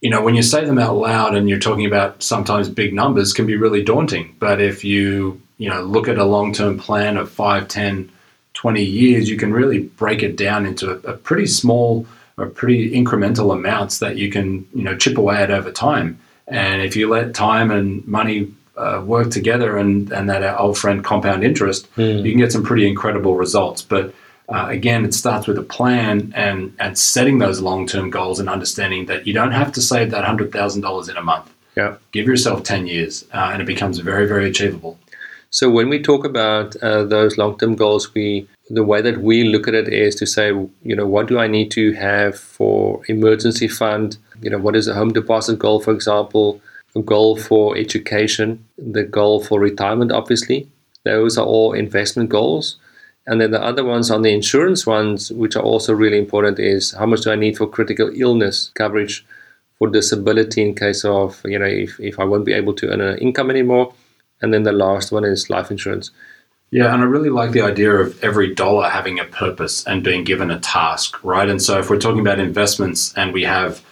you 0.00 0.08
know, 0.08 0.22
when 0.22 0.34
you 0.34 0.42
say 0.42 0.64
them 0.64 0.78
out 0.78 0.96
loud 0.96 1.34
and 1.34 1.48
you're 1.48 1.58
talking 1.58 1.86
about 1.86 2.22
sometimes 2.22 2.68
big 2.68 2.94
numbers 2.94 3.32
can 3.32 3.46
be 3.46 3.56
really 3.56 3.82
daunting. 3.82 4.34
But 4.38 4.60
if 4.60 4.82
you, 4.82 5.40
you 5.58 5.68
know, 5.68 5.82
look 5.82 6.08
at 6.08 6.18
a 6.18 6.24
long 6.24 6.52
term 6.52 6.78
plan 6.78 7.16
of 7.16 7.30
5, 7.30 7.68
10, 7.68 8.10
20 8.54 8.82
years, 8.82 9.28
you 9.28 9.36
can 9.36 9.52
really 9.52 9.80
break 9.80 10.22
it 10.22 10.36
down 10.36 10.64
into 10.64 10.90
a, 10.90 11.12
a 11.12 11.16
pretty 11.16 11.46
small 11.46 12.06
or 12.38 12.46
pretty 12.46 12.90
incremental 12.92 13.52
amounts 13.52 13.98
that 13.98 14.16
you 14.16 14.30
can, 14.30 14.66
you 14.74 14.82
know, 14.82 14.96
chip 14.96 15.18
away 15.18 15.36
at 15.36 15.50
over 15.50 15.70
time. 15.70 16.18
And 16.46 16.80
if 16.80 16.96
you 16.96 17.08
let 17.08 17.34
time 17.34 17.70
and 17.70 18.06
money 18.08 18.52
uh, 18.76 19.02
work 19.04 19.30
together 19.30 19.76
and, 19.76 20.10
and 20.12 20.30
that 20.30 20.58
old 20.58 20.78
friend 20.78 21.04
compound 21.04 21.44
interest, 21.44 21.94
mm. 21.96 22.24
you 22.24 22.32
can 22.32 22.40
get 22.40 22.52
some 22.52 22.64
pretty 22.64 22.88
incredible 22.88 23.36
results. 23.36 23.82
But 23.82 24.14
uh, 24.50 24.66
again, 24.68 25.04
it 25.04 25.14
starts 25.14 25.46
with 25.46 25.56
a 25.58 25.62
plan 25.62 26.32
and, 26.34 26.74
and 26.80 26.98
setting 26.98 27.38
those 27.38 27.60
long 27.60 27.86
term 27.86 28.10
goals 28.10 28.40
and 28.40 28.48
understanding 28.48 29.06
that 29.06 29.26
you 29.26 29.32
don't 29.32 29.52
have 29.52 29.72
to 29.72 29.80
save 29.80 30.10
that 30.10 30.24
$100,000 30.24 31.10
in 31.10 31.16
a 31.16 31.22
month. 31.22 31.50
Yeah. 31.76 31.96
Give 32.12 32.26
yourself 32.26 32.64
10 32.64 32.86
years 32.88 33.24
uh, 33.32 33.50
and 33.52 33.62
it 33.62 33.66
becomes 33.66 33.98
very, 33.98 34.26
very 34.26 34.48
achievable. 34.50 34.98
So 35.50 35.68
when 35.70 35.88
we 35.88 36.00
talk 36.00 36.24
about 36.24 36.76
uh, 36.76 37.04
those 37.04 37.36
long-term 37.38 37.76
goals, 37.76 38.14
we 38.14 38.48
the 38.72 38.84
way 38.84 39.02
that 39.02 39.18
we 39.18 39.42
look 39.42 39.66
at 39.66 39.74
it 39.74 39.88
is 39.88 40.14
to 40.16 40.26
say, 40.26 40.48
you 40.48 40.94
know, 40.94 41.06
what 41.06 41.26
do 41.26 41.40
I 41.40 41.48
need 41.48 41.72
to 41.72 41.92
have 41.94 42.38
for 42.38 43.02
emergency 43.08 43.66
fund? 43.66 44.16
You 44.40 44.50
know, 44.50 44.58
what 44.58 44.76
is 44.76 44.86
a 44.86 44.94
home 44.94 45.12
deposit 45.12 45.58
goal, 45.58 45.80
for 45.80 45.92
example? 45.92 46.60
A 46.94 47.02
goal 47.02 47.36
for 47.36 47.76
education, 47.76 48.64
the 48.78 49.02
goal 49.02 49.42
for 49.42 49.58
retirement, 49.58 50.12
obviously. 50.12 50.68
Those 51.04 51.36
are 51.36 51.44
all 51.44 51.72
investment 51.72 52.30
goals. 52.30 52.76
And 53.26 53.40
then 53.40 53.50
the 53.50 53.62
other 53.62 53.84
ones 53.84 54.10
on 54.10 54.22
the 54.22 54.32
insurance 54.32 54.86
ones, 54.86 55.30
which 55.30 55.56
are 55.56 55.62
also 55.62 55.92
really 55.92 56.18
important, 56.18 56.58
is 56.58 56.92
how 56.92 57.06
much 57.06 57.22
do 57.22 57.30
I 57.30 57.36
need 57.36 57.56
for 57.56 57.66
critical 57.66 58.10
illness 58.14 58.70
coverage 58.74 59.24
for 59.78 59.88
disability 59.88 60.62
in 60.62 60.74
case 60.74 61.04
of, 61.04 61.40
you 61.44 61.58
know, 61.58 61.66
if, 61.66 61.98
if 62.00 62.18
I 62.18 62.24
won't 62.24 62.44
be 62.44 62.52
able 62.52 62.74
to 62.74 62.88
earn 62.90 63.00
an 63.00 63.18
income 63.18 63.50
anymore 63.50 63.94
and 64.42 64.52
then 64.52 64.62
the 64.62 64.72
last 64.72 65.12
one 65.12 65.24
is 65.24 65.50
life 65.50 65.70
insurance. 65.70 66.10
Yeah, 66.70 66.94
and 66.94 67.02
I 67.02 67.06
really 67.06 67.30
like 67.30 67.50
the 67.50 67.62
idea 67.62 67.92
of 67.92 68.22
every 68.22 68.54
dollar 68.54 68.88
having 68.88 69.18
a 69.18 69.24
purpose 69.24 69.84
and 69.86 70.04
being 70.04 70.22
given 70.22 70.50
a 70.50 70.60
task, 70.60 71.22
right? 71.24 71.48
And 71.48 71.60
so 71.60 71.78
if 71.78 71.90
we're 71.90 71.98
talking 71.98 72.20
about 72.20 72.38
investments 72.38 73.12
and 73.14 73.32
we 73.32 73.42
have 73.42 73.82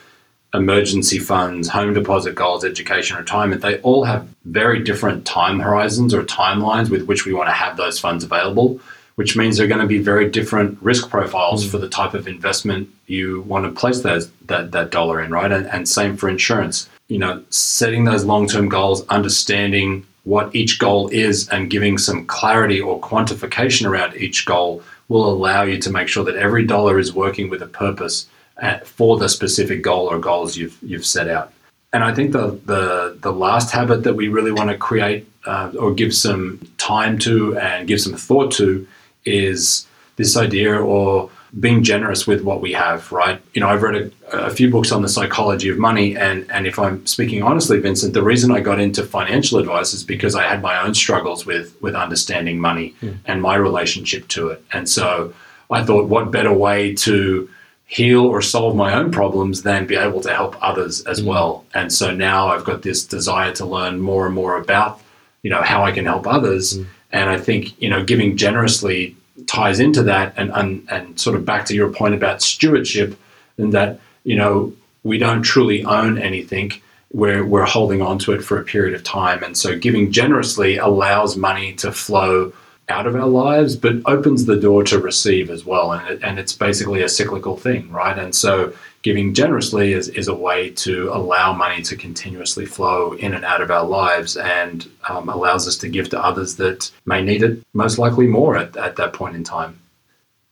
emergency 0.54 1.18
funds, 1.18 1.68
home 1.68 1.92
deposit 1.92 2.36
goals, 2.36 2.64
education, 2.64 3.16
retirement, 3.16 3.62
they 3.62 3.80
all 3.80 4.04
have 4.04 4.28
very 4.44 4.82
different 4.82 5.26
time 5.26 5.58
horizons 5.58 6.14
or 6.14 6.22
timelines 6.22 6.88
with 6.88 7.06
which 7.06 7.26
we 7.26 7.34
want 7.34 7.48
to 7.48 7.52
have 7.52 7.76
those 7.76 7.98
funds 7.98 8.22
available, 8.22 8.80
which 9.18 9.36
means 9.36 9.56
they're 9.56 9.66
going 9.66 9.80
to 9.80 9.86
be 9.86 9.98
very 9.98 10.30
different 10.30 10.78
risk 10.80 11.10
profiles 11.10 11.66
mm. 11.66 11.70
for 11.70 11.78
the 11.78 11.88
type 11.88 12.14
of 12.14 12.28
investment 12.28 12.88
you 13.08 13.40
want 13.48 13.64
to 13.64 13.72
place 13.72 14.02
that, 14.02 14.30
that 14.46 14.92
dollar 14.92 15.20
in, 15.20 15.32
right? 15.32 15.50
And, 15.50 15.66
and 15.66 15.88
same 15.88 16.16
for 16.16 16.28
insurance. 16.28 16.88
You 17.08 17.18
know, 17.18 17.42
setting 17.50 18.04
those 18.04 18.24
long 18.24 18.46
term 18.46 18.68
goals, 18.68 19.04
understanding 19.08 20.06
what 20.22 20.54
each 20.54 20.78
goal 20.78 21.08
is 21.08 21.48
and 21.48 21.68
giving 21.68 21.98
some 21.98 22.26
clarity 22.26 22.80
or 22.80 23.00
quantification 23.00 23.88
around 23.88 24.14
each 24.14 24.46
goal 24.46 24.84
will 25.08 25.28
allow 25.28 25.62
you 25.64 25.78
to 25.78 25.90
make 25.90 26.06
sure 26.06 26.24
that 26.24 26.36
every 26.36 26.64
dollar 26.64 26.96
is 27.00 27.12
working 27.12 27.50
with 27.50 27.60
a 27.60 27.66
purpose 27.66 28.28
at, 28.58 28.86
for 28.86 29.18
the 29.18 29.28
specific 29.28 29.82
goal 29.82 30.06
or 30.06 30.20
goals 30.20 30.56
you've 30.56 30.78
you've 30.80 31.06
set 31.06 31.26
out. 31.26 31.52
And 31.92 32.04
I 32.04 32.14
think 32.14 32.30
the 32.30 32.60
the 32.66 33.18
the 33.20 33.32
last 33.32 33.72
habit 33.72 34.04
that 34.04 34.14
we 34.14 34.28
really 34.28 34.52
want 34.52 34.70
to 34.70 34.78
create 34.78 35.26
uh, 35.44 35.72
or 35.76 35.92
give 35.92 36.14
some 36.14 36.60
time 36.78 37.18
to 37.26 37.58
and 37.58 37.88
give 37.88 38.00
some 38.00 38.14
thought 38.14 38.52
to 38.52 38.86
is 39.24 39.86
this 40.16 40.36
idea 40.36 40.78
or 40.78 41.30
being 41.58 41.82
generous 41.82 42.26
with 42.26 42.42
what 42.42 42.60
we 42.60 42.72
have, 42.72 43.10
right? 43.10 43.40
You 43.54 43.60
know, 43.60 43.68
I've 43.68 43.82
read 43.82 44.12
a, 44.30 44.36
a, 44.36 44.50
few 44.50 44.70
books 44.70 44.92
on 44.92 45.00
the 45.00 45.08
psychology 45.08 45.70
of 45.70 45.78
money, 45.78 46.16
and 46.16 46.50
and 46.50 46.66
if 46.66 46.78
I'm 46.78 47.06
speaking 47.06 47.42
honestly, 47.42 47.80
Vincent, 47.80 48.12
the 48.12 48.22
reason 48.22 48.50
I 48.50 48.60
got 48.60 48.80
into 48.80 49.02
financial 49.02 49.58
advice 49.58 49.94
is 49.94 50.04
because 50.04 50.34
I 50.34 50.42
had 50.42 50.60
my 50.60 50.82
own 50.82 50.94
struggles 50.94 51.46
with 51.46 51.74
with 51.80 51.94
understanding 51.94 52.60
money 52.60 52.94
mm. 53.00 53.16
and 53.24 53.40
my 53.40 53.54
relationship 53.54 54.28
to 54.28 54.48
it, 54.48 54.62
and 54.72 54.88
so 54.88 55.32
I 55.70 55.84
thought, 55.84 56.08
what 56.08 56.30
better 56.30 56.52
way 56.52 56.94
to 56.96 57.48
heal 57.86 58.26
or 58.26 58.42
solve 58.42 58.76
my 58.76 58.92
own 58.92 59.10
problems 59.10 59.62
than 59.62 59.86
be 59.86 59.96
able 59.96 60.20
to 60.20 60.34
help 60.34 60.62
others 60.62 61.02
as 61.06 61.22
mm. 61.22 61.26
well? 61.26 61.64
And 61.72 61.92
so 61.92 62.14
now 62.14 62.48
I've 62.48 62.64
got 62.64 62.82
this 62.82 63.06
desire 63.06 63.52
to 63.54 63.64
learn 63.64 64.00
more 64.00 64.26
and 64.26 64.34
more 64.34 64.58
about, 64.58 65.00
you 65.42 65.50
know, 65.50 65.62
how 65.62 65.82
I 65.84 65.92
can 65.92 66.04
help 66.04 66.26
others. 66.26 66.78
Mm. 66.78 66.86
And 67.10 67.30
I 67.30 67.38
think, 67.38 67.80
you 67.80 67.88
know, 67.88 68.04
giving 68.04 68.36
generously 68.36 69.16
ties 69.46 69.80
into 69.80 70.02
that 70.04 70.34
and, 70.36 70.50
and, 70.52 70.86
and 70.90 71.18
sort 71.18 71.36
of 71.36 71.44
back 71.44 71.64
to 71.66 71.74
your 71.74 71.90
point 71.90 72.14
about 72.14 72.42
stewardship 72.42 73.18
and 73.56 73.72
that, 73.72 74.00
you 74.24 74.36
know, 74.36 74.72
we 75.04 75.18
don't 75.18 75.42
truly 75.42 75.84
own 75.84 76.18
anything. 76.18 76.72
We're, 77.12 77.44
we're 77.44 77.64
holding 77.64 78.02
on 78.02 78.18
to 78.20 78.32
it 78.32 78.44
for 78.44 78.60
a 78.60 78.64
period 78.64 78.94
of 78.94 79.04
time. 79.04 79.42
And 79.42 79.56
so 79.56 79.78
giving 79.78 80.12
generously 80.12 80.76
allows 80.76 81.36
money 81.36 81.72
to 81.74 81.92
flow 81.92 82.52
out 82.90 83.06
of 83.06 83.14
our 83.14 83.26
lives, 83.26 83.76
but 83.76 83.96
opens 84.06 84.44
the 84.44 84.56
door 84.56 84.82
to 84.84 84.98
receive 84.98 85.50
as 85.50 85.64
well. 85.64 85.92
And, 85.92 86.08
it, 86.08 86.22
and 86.22 86.38
it's 86.38 86.52
basically 86.52 87.02
a 87.02 87.08
cyclical 87.08 87.56
thing, 87.56 87.90
right? 87.90 88.18
And 88.18 88.34
so 88.34 88.72
giving 89.02 89.34
generously 89.34 89.92
is, 89.92 90.08
is 90.08 90.28
a 90.28 90.34
way 90.34 90.70
to 90.70 91.10
allow 91.12 91.52
money 91.52 91.82
to 91.82 91.96
continuously 91.96 92.66
flow 92.66 93.12
in 93.12 93.34
and 93.34 93.44
out 93.44 93.60
of 93.60 93.70
our 93.70 93.84
lives 93.84 94.36
and 94.36 94.90
um, 95.08 95.28
allows 95.28 95.68
us 95.68 95.76
to 95.78 95.88
give 95.88 96.08
to 96.10 96.22
others 96.22 96.56
that 96.56 96.90
may 97.06 97.22
need 97.22 97.42
it 97.42 97.62
most 97.72 97.98
likely 97.98 98.26
more 98.26 98.56
at, 98.56 98.76
at 98.76 98.96
that 98.96 99.12
point 99.12 99.36
in 99.36 99.44
time. 99.44 99.78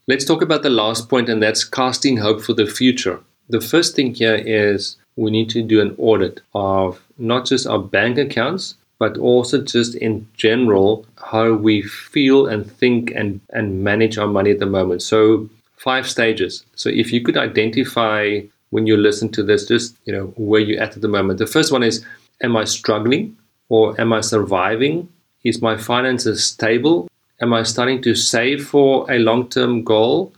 Let's 0.08 0.24
talk 0.24 0.40
about 0.40 0.62
the 0.62 0.70
last 0.70 1.08
point, 1.08 1.28
and 1.28 1.42
that's 1.42 1.64
casting 1.64 2.16
hope 2.16 2.40
for 2.40 2.52
the 2.52 2.66
future. 2.66 3.18
The 3.48 3.60
first 3.60 3.96
thing 3.96 4.14
here 4.14 4.36
is 4.36 4.96
we 5.16 5.32
need 5.32 5.50
to 5.50 5.62
do 5.62 5.80
an 5.80 5.96
audit 5.98 6.40
of 6.54 7.02
not 7.18 7.46
just 7.46 7.66
our 7.66 7.80
bank 7.80 8.16
accounts, 8.16 8.76
but 8.98 9.18
also 9.18 9.60
just 9.60 9.94
in 9.96 10.26
general 10.34 11.04
how 11.22 11.52
we 11.52 11.82
feel 11.82 12.46
and 12.46 12.70
think 12.70 13.12
and, 13.14 13.40
and 13.50 13.82
manage 13.82 14.16
our 14.16 14.28
money 14.28 14.50
at 14.52 14.58
the 14.58 14.66
moment. 14.66 15.02
So 15.02 15.50
five 15.76 16.08
stages. 16.08 16.64
So 16.74 16.88
if 16.88 17.12
you 17.12 17.22
could 17.22 17.36
identify 17.36 18.40
when 18.70 18.86
you 18.86 18.96
listen 18.96 19.28
to 19.30 19.42
this, 19.42 19.66
just 19.66 19.96
you 20.04 20.12
know 20.12 20.26
where 20.36 20.60
you're 20.60 20.82
at 20.82 20.96
at 20.96 21.02
the 21.02 21.08
moment. 21.08 21.38
The 21.38 21.46
first 21.46 21.72
one 21.72 21.82
is: 21.82 22.04
Am 22.42 22.56
I 22.56 22.64
struggling 22.64 23.36
or 23.68 23.98
am 24.00 24.12
I 24.12 24.20
surviving? 24.20 25.08
Is 25.44 25.62
my 25.62 25.76
finances 25.76 26.44
stable? 26.44 27.08
Am 27.40 27.52
I 27.52 27.62
starting 27.62 28.02
to 28.02 28.14
save 28.14 28.66
for 28.66 29.10
a 29.10 29.18
long-term 29.18 29.84
goal? 29.84 30.32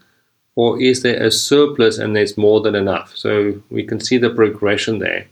Or 0.56 0.82
is 0.82 1.02
there 1.02 1.22
a 1.22 1.30
surplus 1.30 1.98
and 1.98 2.16
there's 2.16 2.36
more 2.36 2.60
than 2.60 2.74
enough? 2.74 3.16
So 3.16 3.62
we 3.70 3.84
can 3.84 4.00
see 4.00 4.18
the 4.18 4.30
progression 4.30 4.98
there. 4.98 5.26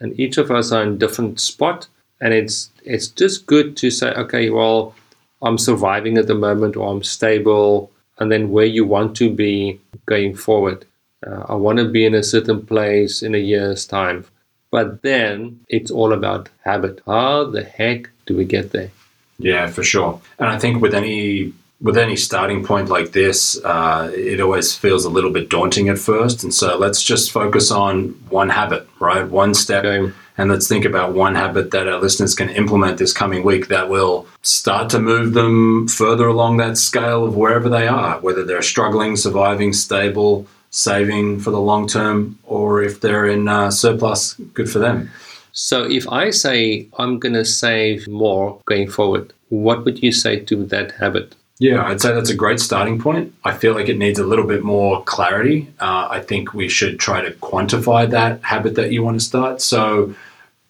And 0.00 0.18
each 0.18 0.38
of 0.38 0.50
us 0.50 0.72
are 0.72 0.82
in 0.82 0.96
different 0.96 1.38
spot 1.40 1.88
and 2.22 2.32
it's 2.32 2.70
it's 2.84 3.08
just 3.08 3.46
good 3.46 3.76
to 3.76 3.90
say 3.90 4.12
okay 4.12 4.48
well 4.48 4.94
i'm 5.42 5.58
surviving 5.58 6.16
at 6.16 6.28
the 6.28 6.34
moment 6.34 6.76
or 6.76 6.88
i'm 6.90 7.02
stable 7.02 7.90
and 8.18 8.30
then 8.30 8.50
where 8.50 8.66
you 8.66 8.84
want 8.84 9.16
to 9.16 9.30
be 9.30 9.80
going 10.06 10.34
forward. 10.34 10.84
Uh, 11.26 11.44
I 11.48 11.54
want 11.54 11.78
to 11.78 11.88
be 11.88 12.04
in 12.04 12.14
a 12.14 12.22
certain 12.22 12.64
place 12.66 13.22
in 13.22 13.34
a 13.34 13.38
year's 13.38 13.86
time. 13.86 14.24
But 14.70 15.02
then 15.02 15.60
it's 15.68 15.90
all 15.90 16.12
about 16.12 16.48
habit. 16.64 17.00
How 17.06 17.44
the 17.44 17.62
heck 17.62 18.08
do 18.26 18.36
we 18.36 18.44
get 18.44 18.72
there? 18.72 18.90
Yeah, 19.38 19.66
for 19.66 19.82
sure. 19.82 20.20
And 20.38 20.48
I 20.48 20.58
think 20.58 20.80
with 20.80 20.94
any 20.94 21.52
with 21.80 21.98
any 21.98 22.16
starting 22.16 22.64
point 22.64 22.88
like 22.88 23.10
this, 23.10 23.62
uh, 23.64 24.10
it 24.14 24.40
always 24.40 24.74
feels 24.74 25.04
a 25.04 25.10
little 25.10 25.32
bit 25.32 25.50
daunting 25.50 25.88
at 25.88 25.98
first. 25.98 26.44
And 26.44 26.54
so 26.54 26.78
let's 26.78 27.02
just 27.02 27.32
focus 27.32 27.72
on 27.72 28.10
one 28.30 28.50
habit, 28.50 28.88
right? 29.00 29.28
One 29.28 29.52
step. 29.52 29.84
Okay. 29.84 30.12
And 30.42 30.50
let's 30.50 30.66
think 30.66 30.84
about 30.84 31.14
one 31.14 31.36
habit 31.36 31.70
that 31.70 31.86
our 31.86 32.00
listeners 32.00 32.34
can 32.34 32.50
implement 32.50 32.98
this 32.98 33.12
coming 33.12 33.44
week 33.44 33.68
that 33.68 33.88
will 33.88 34.26
start 34.42 34.90
to 34.90 34.98
move 34.98 35.34
them 35.34 35.86
further 35.86 36.26
along 36.26 36.56
that 36.56 36.76
scale 36.76 37.24
of 37.24 37.36
wherever 37.36 37.68
they 37.68 37.86
are, 37.86 38.18
whether 38.18 38.44
they're 38.44 38.60
struggling, 38.60 39.14
surviving, 39.14 39.72
stable, 39.72 40.48
saving 40.70 41.38
for 41.38 41.52
the 41.52 41.60
long 41.60 41.86
term, 41.86 42.40
or 42.42 42.82
if 42.82 43.00
they're 43.00 43.26
in 43.26 43.46
uh, 43.46 43.70
surplus, 43.70 44.34
good 44.52 44.68
for 44.68 44.80
them. 44.80 45.08
So 45.52 45.84
if 45.84 46.08
I 46.08 46.30
say 46.30 46.88
I'm 46.98 47.20
going 47.20 47.34
to 47.34 47.44
save 47.44 48.08
more 48.08 48.60
going 48.64 48.90
forward, 48.90 49.32
what 49.50 49.84
would 49.84 50.02
you 50.02 50.10
say 50.10 50.40
to 50.40 50.66
that 50.66 50.90
habit? 50.90 51.36
Yeah, 51.60 51.84
I'd 51.86 52.00
say 52.00 52.12
that's 52.12 52.30
a 52.30 52.34
great 52.34 52.58
starting 52.58 52.98
point. 52.98 53.32
I 53.44 53.52
feel 53.52 53.74
like 53.74 53.88
it 53.88 53.96
needs 53.96 54.18
a 54.18 54.26
little 54.26 54.48
bit 54.48 54.64
more 54.64 55.04
clarity. 55.04 55.68
Uh, 55.78 56.08
I 56.10 56.20
think 56.20 56.52
we 56.52 56.68
should 56.68 56.98
try 56.98 57.20
to 57.20 57.30
quantify 57.30 58.10
that 58.10 58.42
habit 58.42 58.74
that 58.74 58.90
you 58.90 59.04
want 59.04 59.20
to 59.20 59.24
start. 59.24 59.60
So 59.60 60.16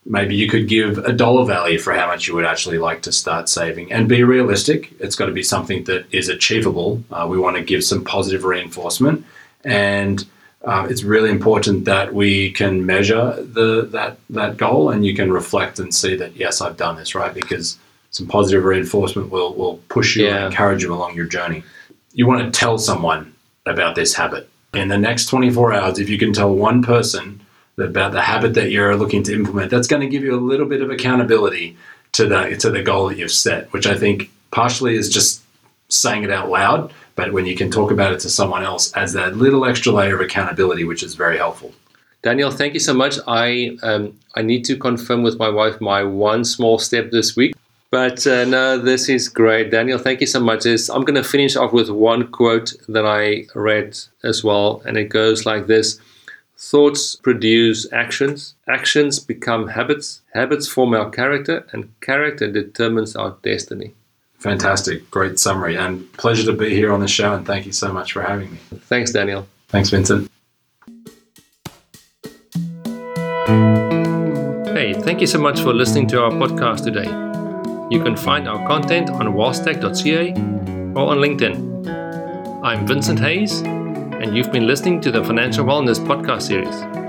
maybe 0.05 0.35
you 0.35 0.49
could 0.49 0.69
give 0.69 0.99
a 0.99 1.12
dollar 1.12 1.45
value 1.47 1.79
for 1.79 1.93
how 1.93 2.07
much 2.07 2.27
you 2.27 2.35
would 2.35 2.45
actually 2.45 2.79
like 2.79 3.03
to 3.03 3.12
start 3.12 3.49
saving 3.49 3.93
and 3.93 4.09
be 4.09 4.23
realistic. 4.25 4.93
It's 4.99 5.15
got 5.15 5.27
to 5.27 5.33
be 5.33 5.43
something 5.43 5.85
that 5.85 6.07
is 6.12 6.29
achievable. 6.29 7.03
Uh, 7.11 7.27
we 7.31 7.38
want 7.38 7.57
to 7.57 7.62
give 7.62 7.85
some 7.85 8.05
positive 8.05 8.45
reinforcement. 8.45 9.25
And 9.65 10.25
uh, 10.65 10.87
it's 10.91 11.03
really 11.05 11.31
important 11.31 11.85
that 11.85 12.15
we 12.15 12.51
can 12.53 12.87
measure 12.87 13.37
the 13.43 13.83
that 13.93 14.17
that 14.31 14.57
goal 14.57 14.91
and 14.91 15.05
you 15.05 15.15
can 15.15 15.33
reflect 15.33 15.79
and 15.79 15.93
see 15.95 16.15
that 16.17 16.37
yes 16.37 16.61
I've 16.61 16.77
done 16.77 16.97
this 16.97 17.15
right 17.17 17.35
because 17.35 17.79
some 18.11 18.29
positive 18.29 18.65
reinforcement 18.65 19.31
will 19.31 19.55
will 19.55 19.79
push 19.88 20.17
you 20.17 20.27
Yeah. 20.27 20.37
and 20.37 20.45
encourage 20.47 20.83
you 20.85 20.95
along 20.95 21.15
your 21.17 21.27
journey. 21.27 21.65
You 22.12 22.27
want 22.29 22.43
to 22.45 22.51
tell 22.61 22.79
someone 22.79 23.35
about 23.67 23.95
this 23.97 24.15
habit 24.15 24.49
in 24.75 24.88
the 24.88 24.99
next 24.99 25.27
24 25.27 25.73
hours. 25.75 25.99
If 25.99 26.09
you 26.09 26.19
can 26.19 26.33
tell 26.33 26.53
one 26.55 26.83
person 26.83 27.41
about 27.79 28.13
the 28.13 28.21
habit 28.21 28.55
that 28.55 28.71
you're 28.71 28.97
looking 28.97 29.23
to 29.25 29.35
implement, 29.35 29.71
that's 29.71 29.87
going 29.87 30.03
to 30.03 30.09
give 30.09 30.23
you 30.23 30.35
a 30.35 30.41
little 30.41 30.67
bit 30.67 30.83
of 30.83 30.91
accountability 30.91 31.77
to 32.13 32.27
the 32.27 32.57
to 32.57 32.71
the 32.71 32.83
goal 32.83 33.09
that 33.09 33.19
you've 33.19 33.33
set, 33.33 33.73
which 33.73 33.87
I 33.87 33.97
think 33.97 34.31
partially 34.51 34.97
is 34.97 35.09
just 35.09 35.43
saying 35.89 36.25
it 36.25 36.31
out 36.31 36.49
loud, 36.51 36.93
but 37.17 37.33
when 37.33 37.47
you 37.47 37.55
can 37.57 37.71
talk 37.71 37.91
about 37.91 38.13
it 38.13 38.21
to 38.21 38.31
someone 38.31 38.63
else, 38.63 38.95
adds 38.97 39.13
that 39.13 39.37
little 39.37 39.65
extra 39.65 39.93
layer 39.93 40.15
of 40.15 40.21
accountability, 40.21 40.85
which 40.85 41.03
is 41.03 41.15
very 41.15 41.37
helpful. 41.37 41.73
Daniel, 42.23 42.51
thank 42.51 42.73
you 42.75 42.81
so 42.81 42.95
much. 42.95 43.19
I 43.27 43.77
um, 43.83 44.19
I 44.35 44.43
need 44.43 44.65
to 44.67 44.77
confirm 44.77 45.23
with 45.23 45.39
my 45.39 45.49
wife 45.49 45.81
my 45.81 46.05
one 46.05 46.45
small 46.45 46.79
step 46.79 47.11
this 47.11 47.37
week. 47.37 47.55
But 47.91 48.27
uh, 48.27 48.47
no, 48.47 48.79
this 48.79 49.11
is 49.11 49.29
great. 49.29 49.71
Daniel, 49.71 49.99
thank 49.99 50.23
you 50.23 50.27
so 50.27 50.41
much. 50.41 50.63
This- 50.63 50.89
I'm 50.89 51.05
going 51.05 51.23
to 51.23 51.29
finish 51.29 51.57
off 51.57 51.75
with 51.75 51.91
one 51.91 52.29
quote 52.29 52.73
that 52.89 53.05
I 53.05 53.47
read 53.55 53.99
as 54.23 54.43
well, 54.43 54.83
and 54.87 54.97
it 54.97 55.11
goes 55.11 55.45
like 55.45 55.67
this 55.67 56.01
Thoughts 56.64 57.16
produce 57.16 57.92
actions, 57.92 58.55
actions 58.68 59.18
become 59.18 59.66
habits, 59.66 60.22
habits 60.33 60.68
form 60.68 60.94
our 60.94 61.11
character, 61.11 61.66
and 61.72 61.92
character 62.01 62.51
determines 62.51 63.16
our 63.16 63.37
destiny. 63.42 63.94
Fantastic, 64.38 65.11
great 65.11 65.40
summary, 65.40 65.77
and 65.77 66.11
pleasure 66.12 66.44
to 66.44 66.57
be 66.57 66.70
here 66.70 66.92
on 66.92 67.01
the 67.01 67.09
show. 67.09 67.35
And 67.35 67.44
thank 67.44 67.66
you 67.66 67.72
so 67.72 67.92
much 67.92 68.12
for 68.12 68.22
having 68.22 68.53
me. 68.53 68.59
Thanks, 68.87 69.11
Daniel. 69.11 69.48
Thanks, 69.68 69.90
Vincent. 69.90 70.31
Hey, 74.68 74.94
thank 74.94 75.20
you 75.20 75.27
so 75.27 75.40
much 75.40 75.61
for 75.61 75.75
listening 75.75 76.07
to 76.09 76.22
our 76.22 76.31
podcast 76.31 76.85
today. 76.85 77.11
You 77.94 78.03
can 78.05 78.16
find 78.16 78.48
our 78.48 78.64
content 78.68 79.11
on 79.11 79.35
wealthstack.ca 79.35 80.31
or 80.94 81.11
on 81.11 81.18
LinkedIn. 81.18 82.62
I'm 82.62 82.87
Vincent 82.87 83.18
Heys, 83.18 83.82
and 84.23 84.37
you've 84.37 84.53
been 84.53 84.69
listening 84.69 85.01
to 85.01 85.11
the 85.11 85.23
Financial 85.25 85.65
Wellness 85.65 85.99
Podcast 85.99 86.43
Series. 86.43 87.02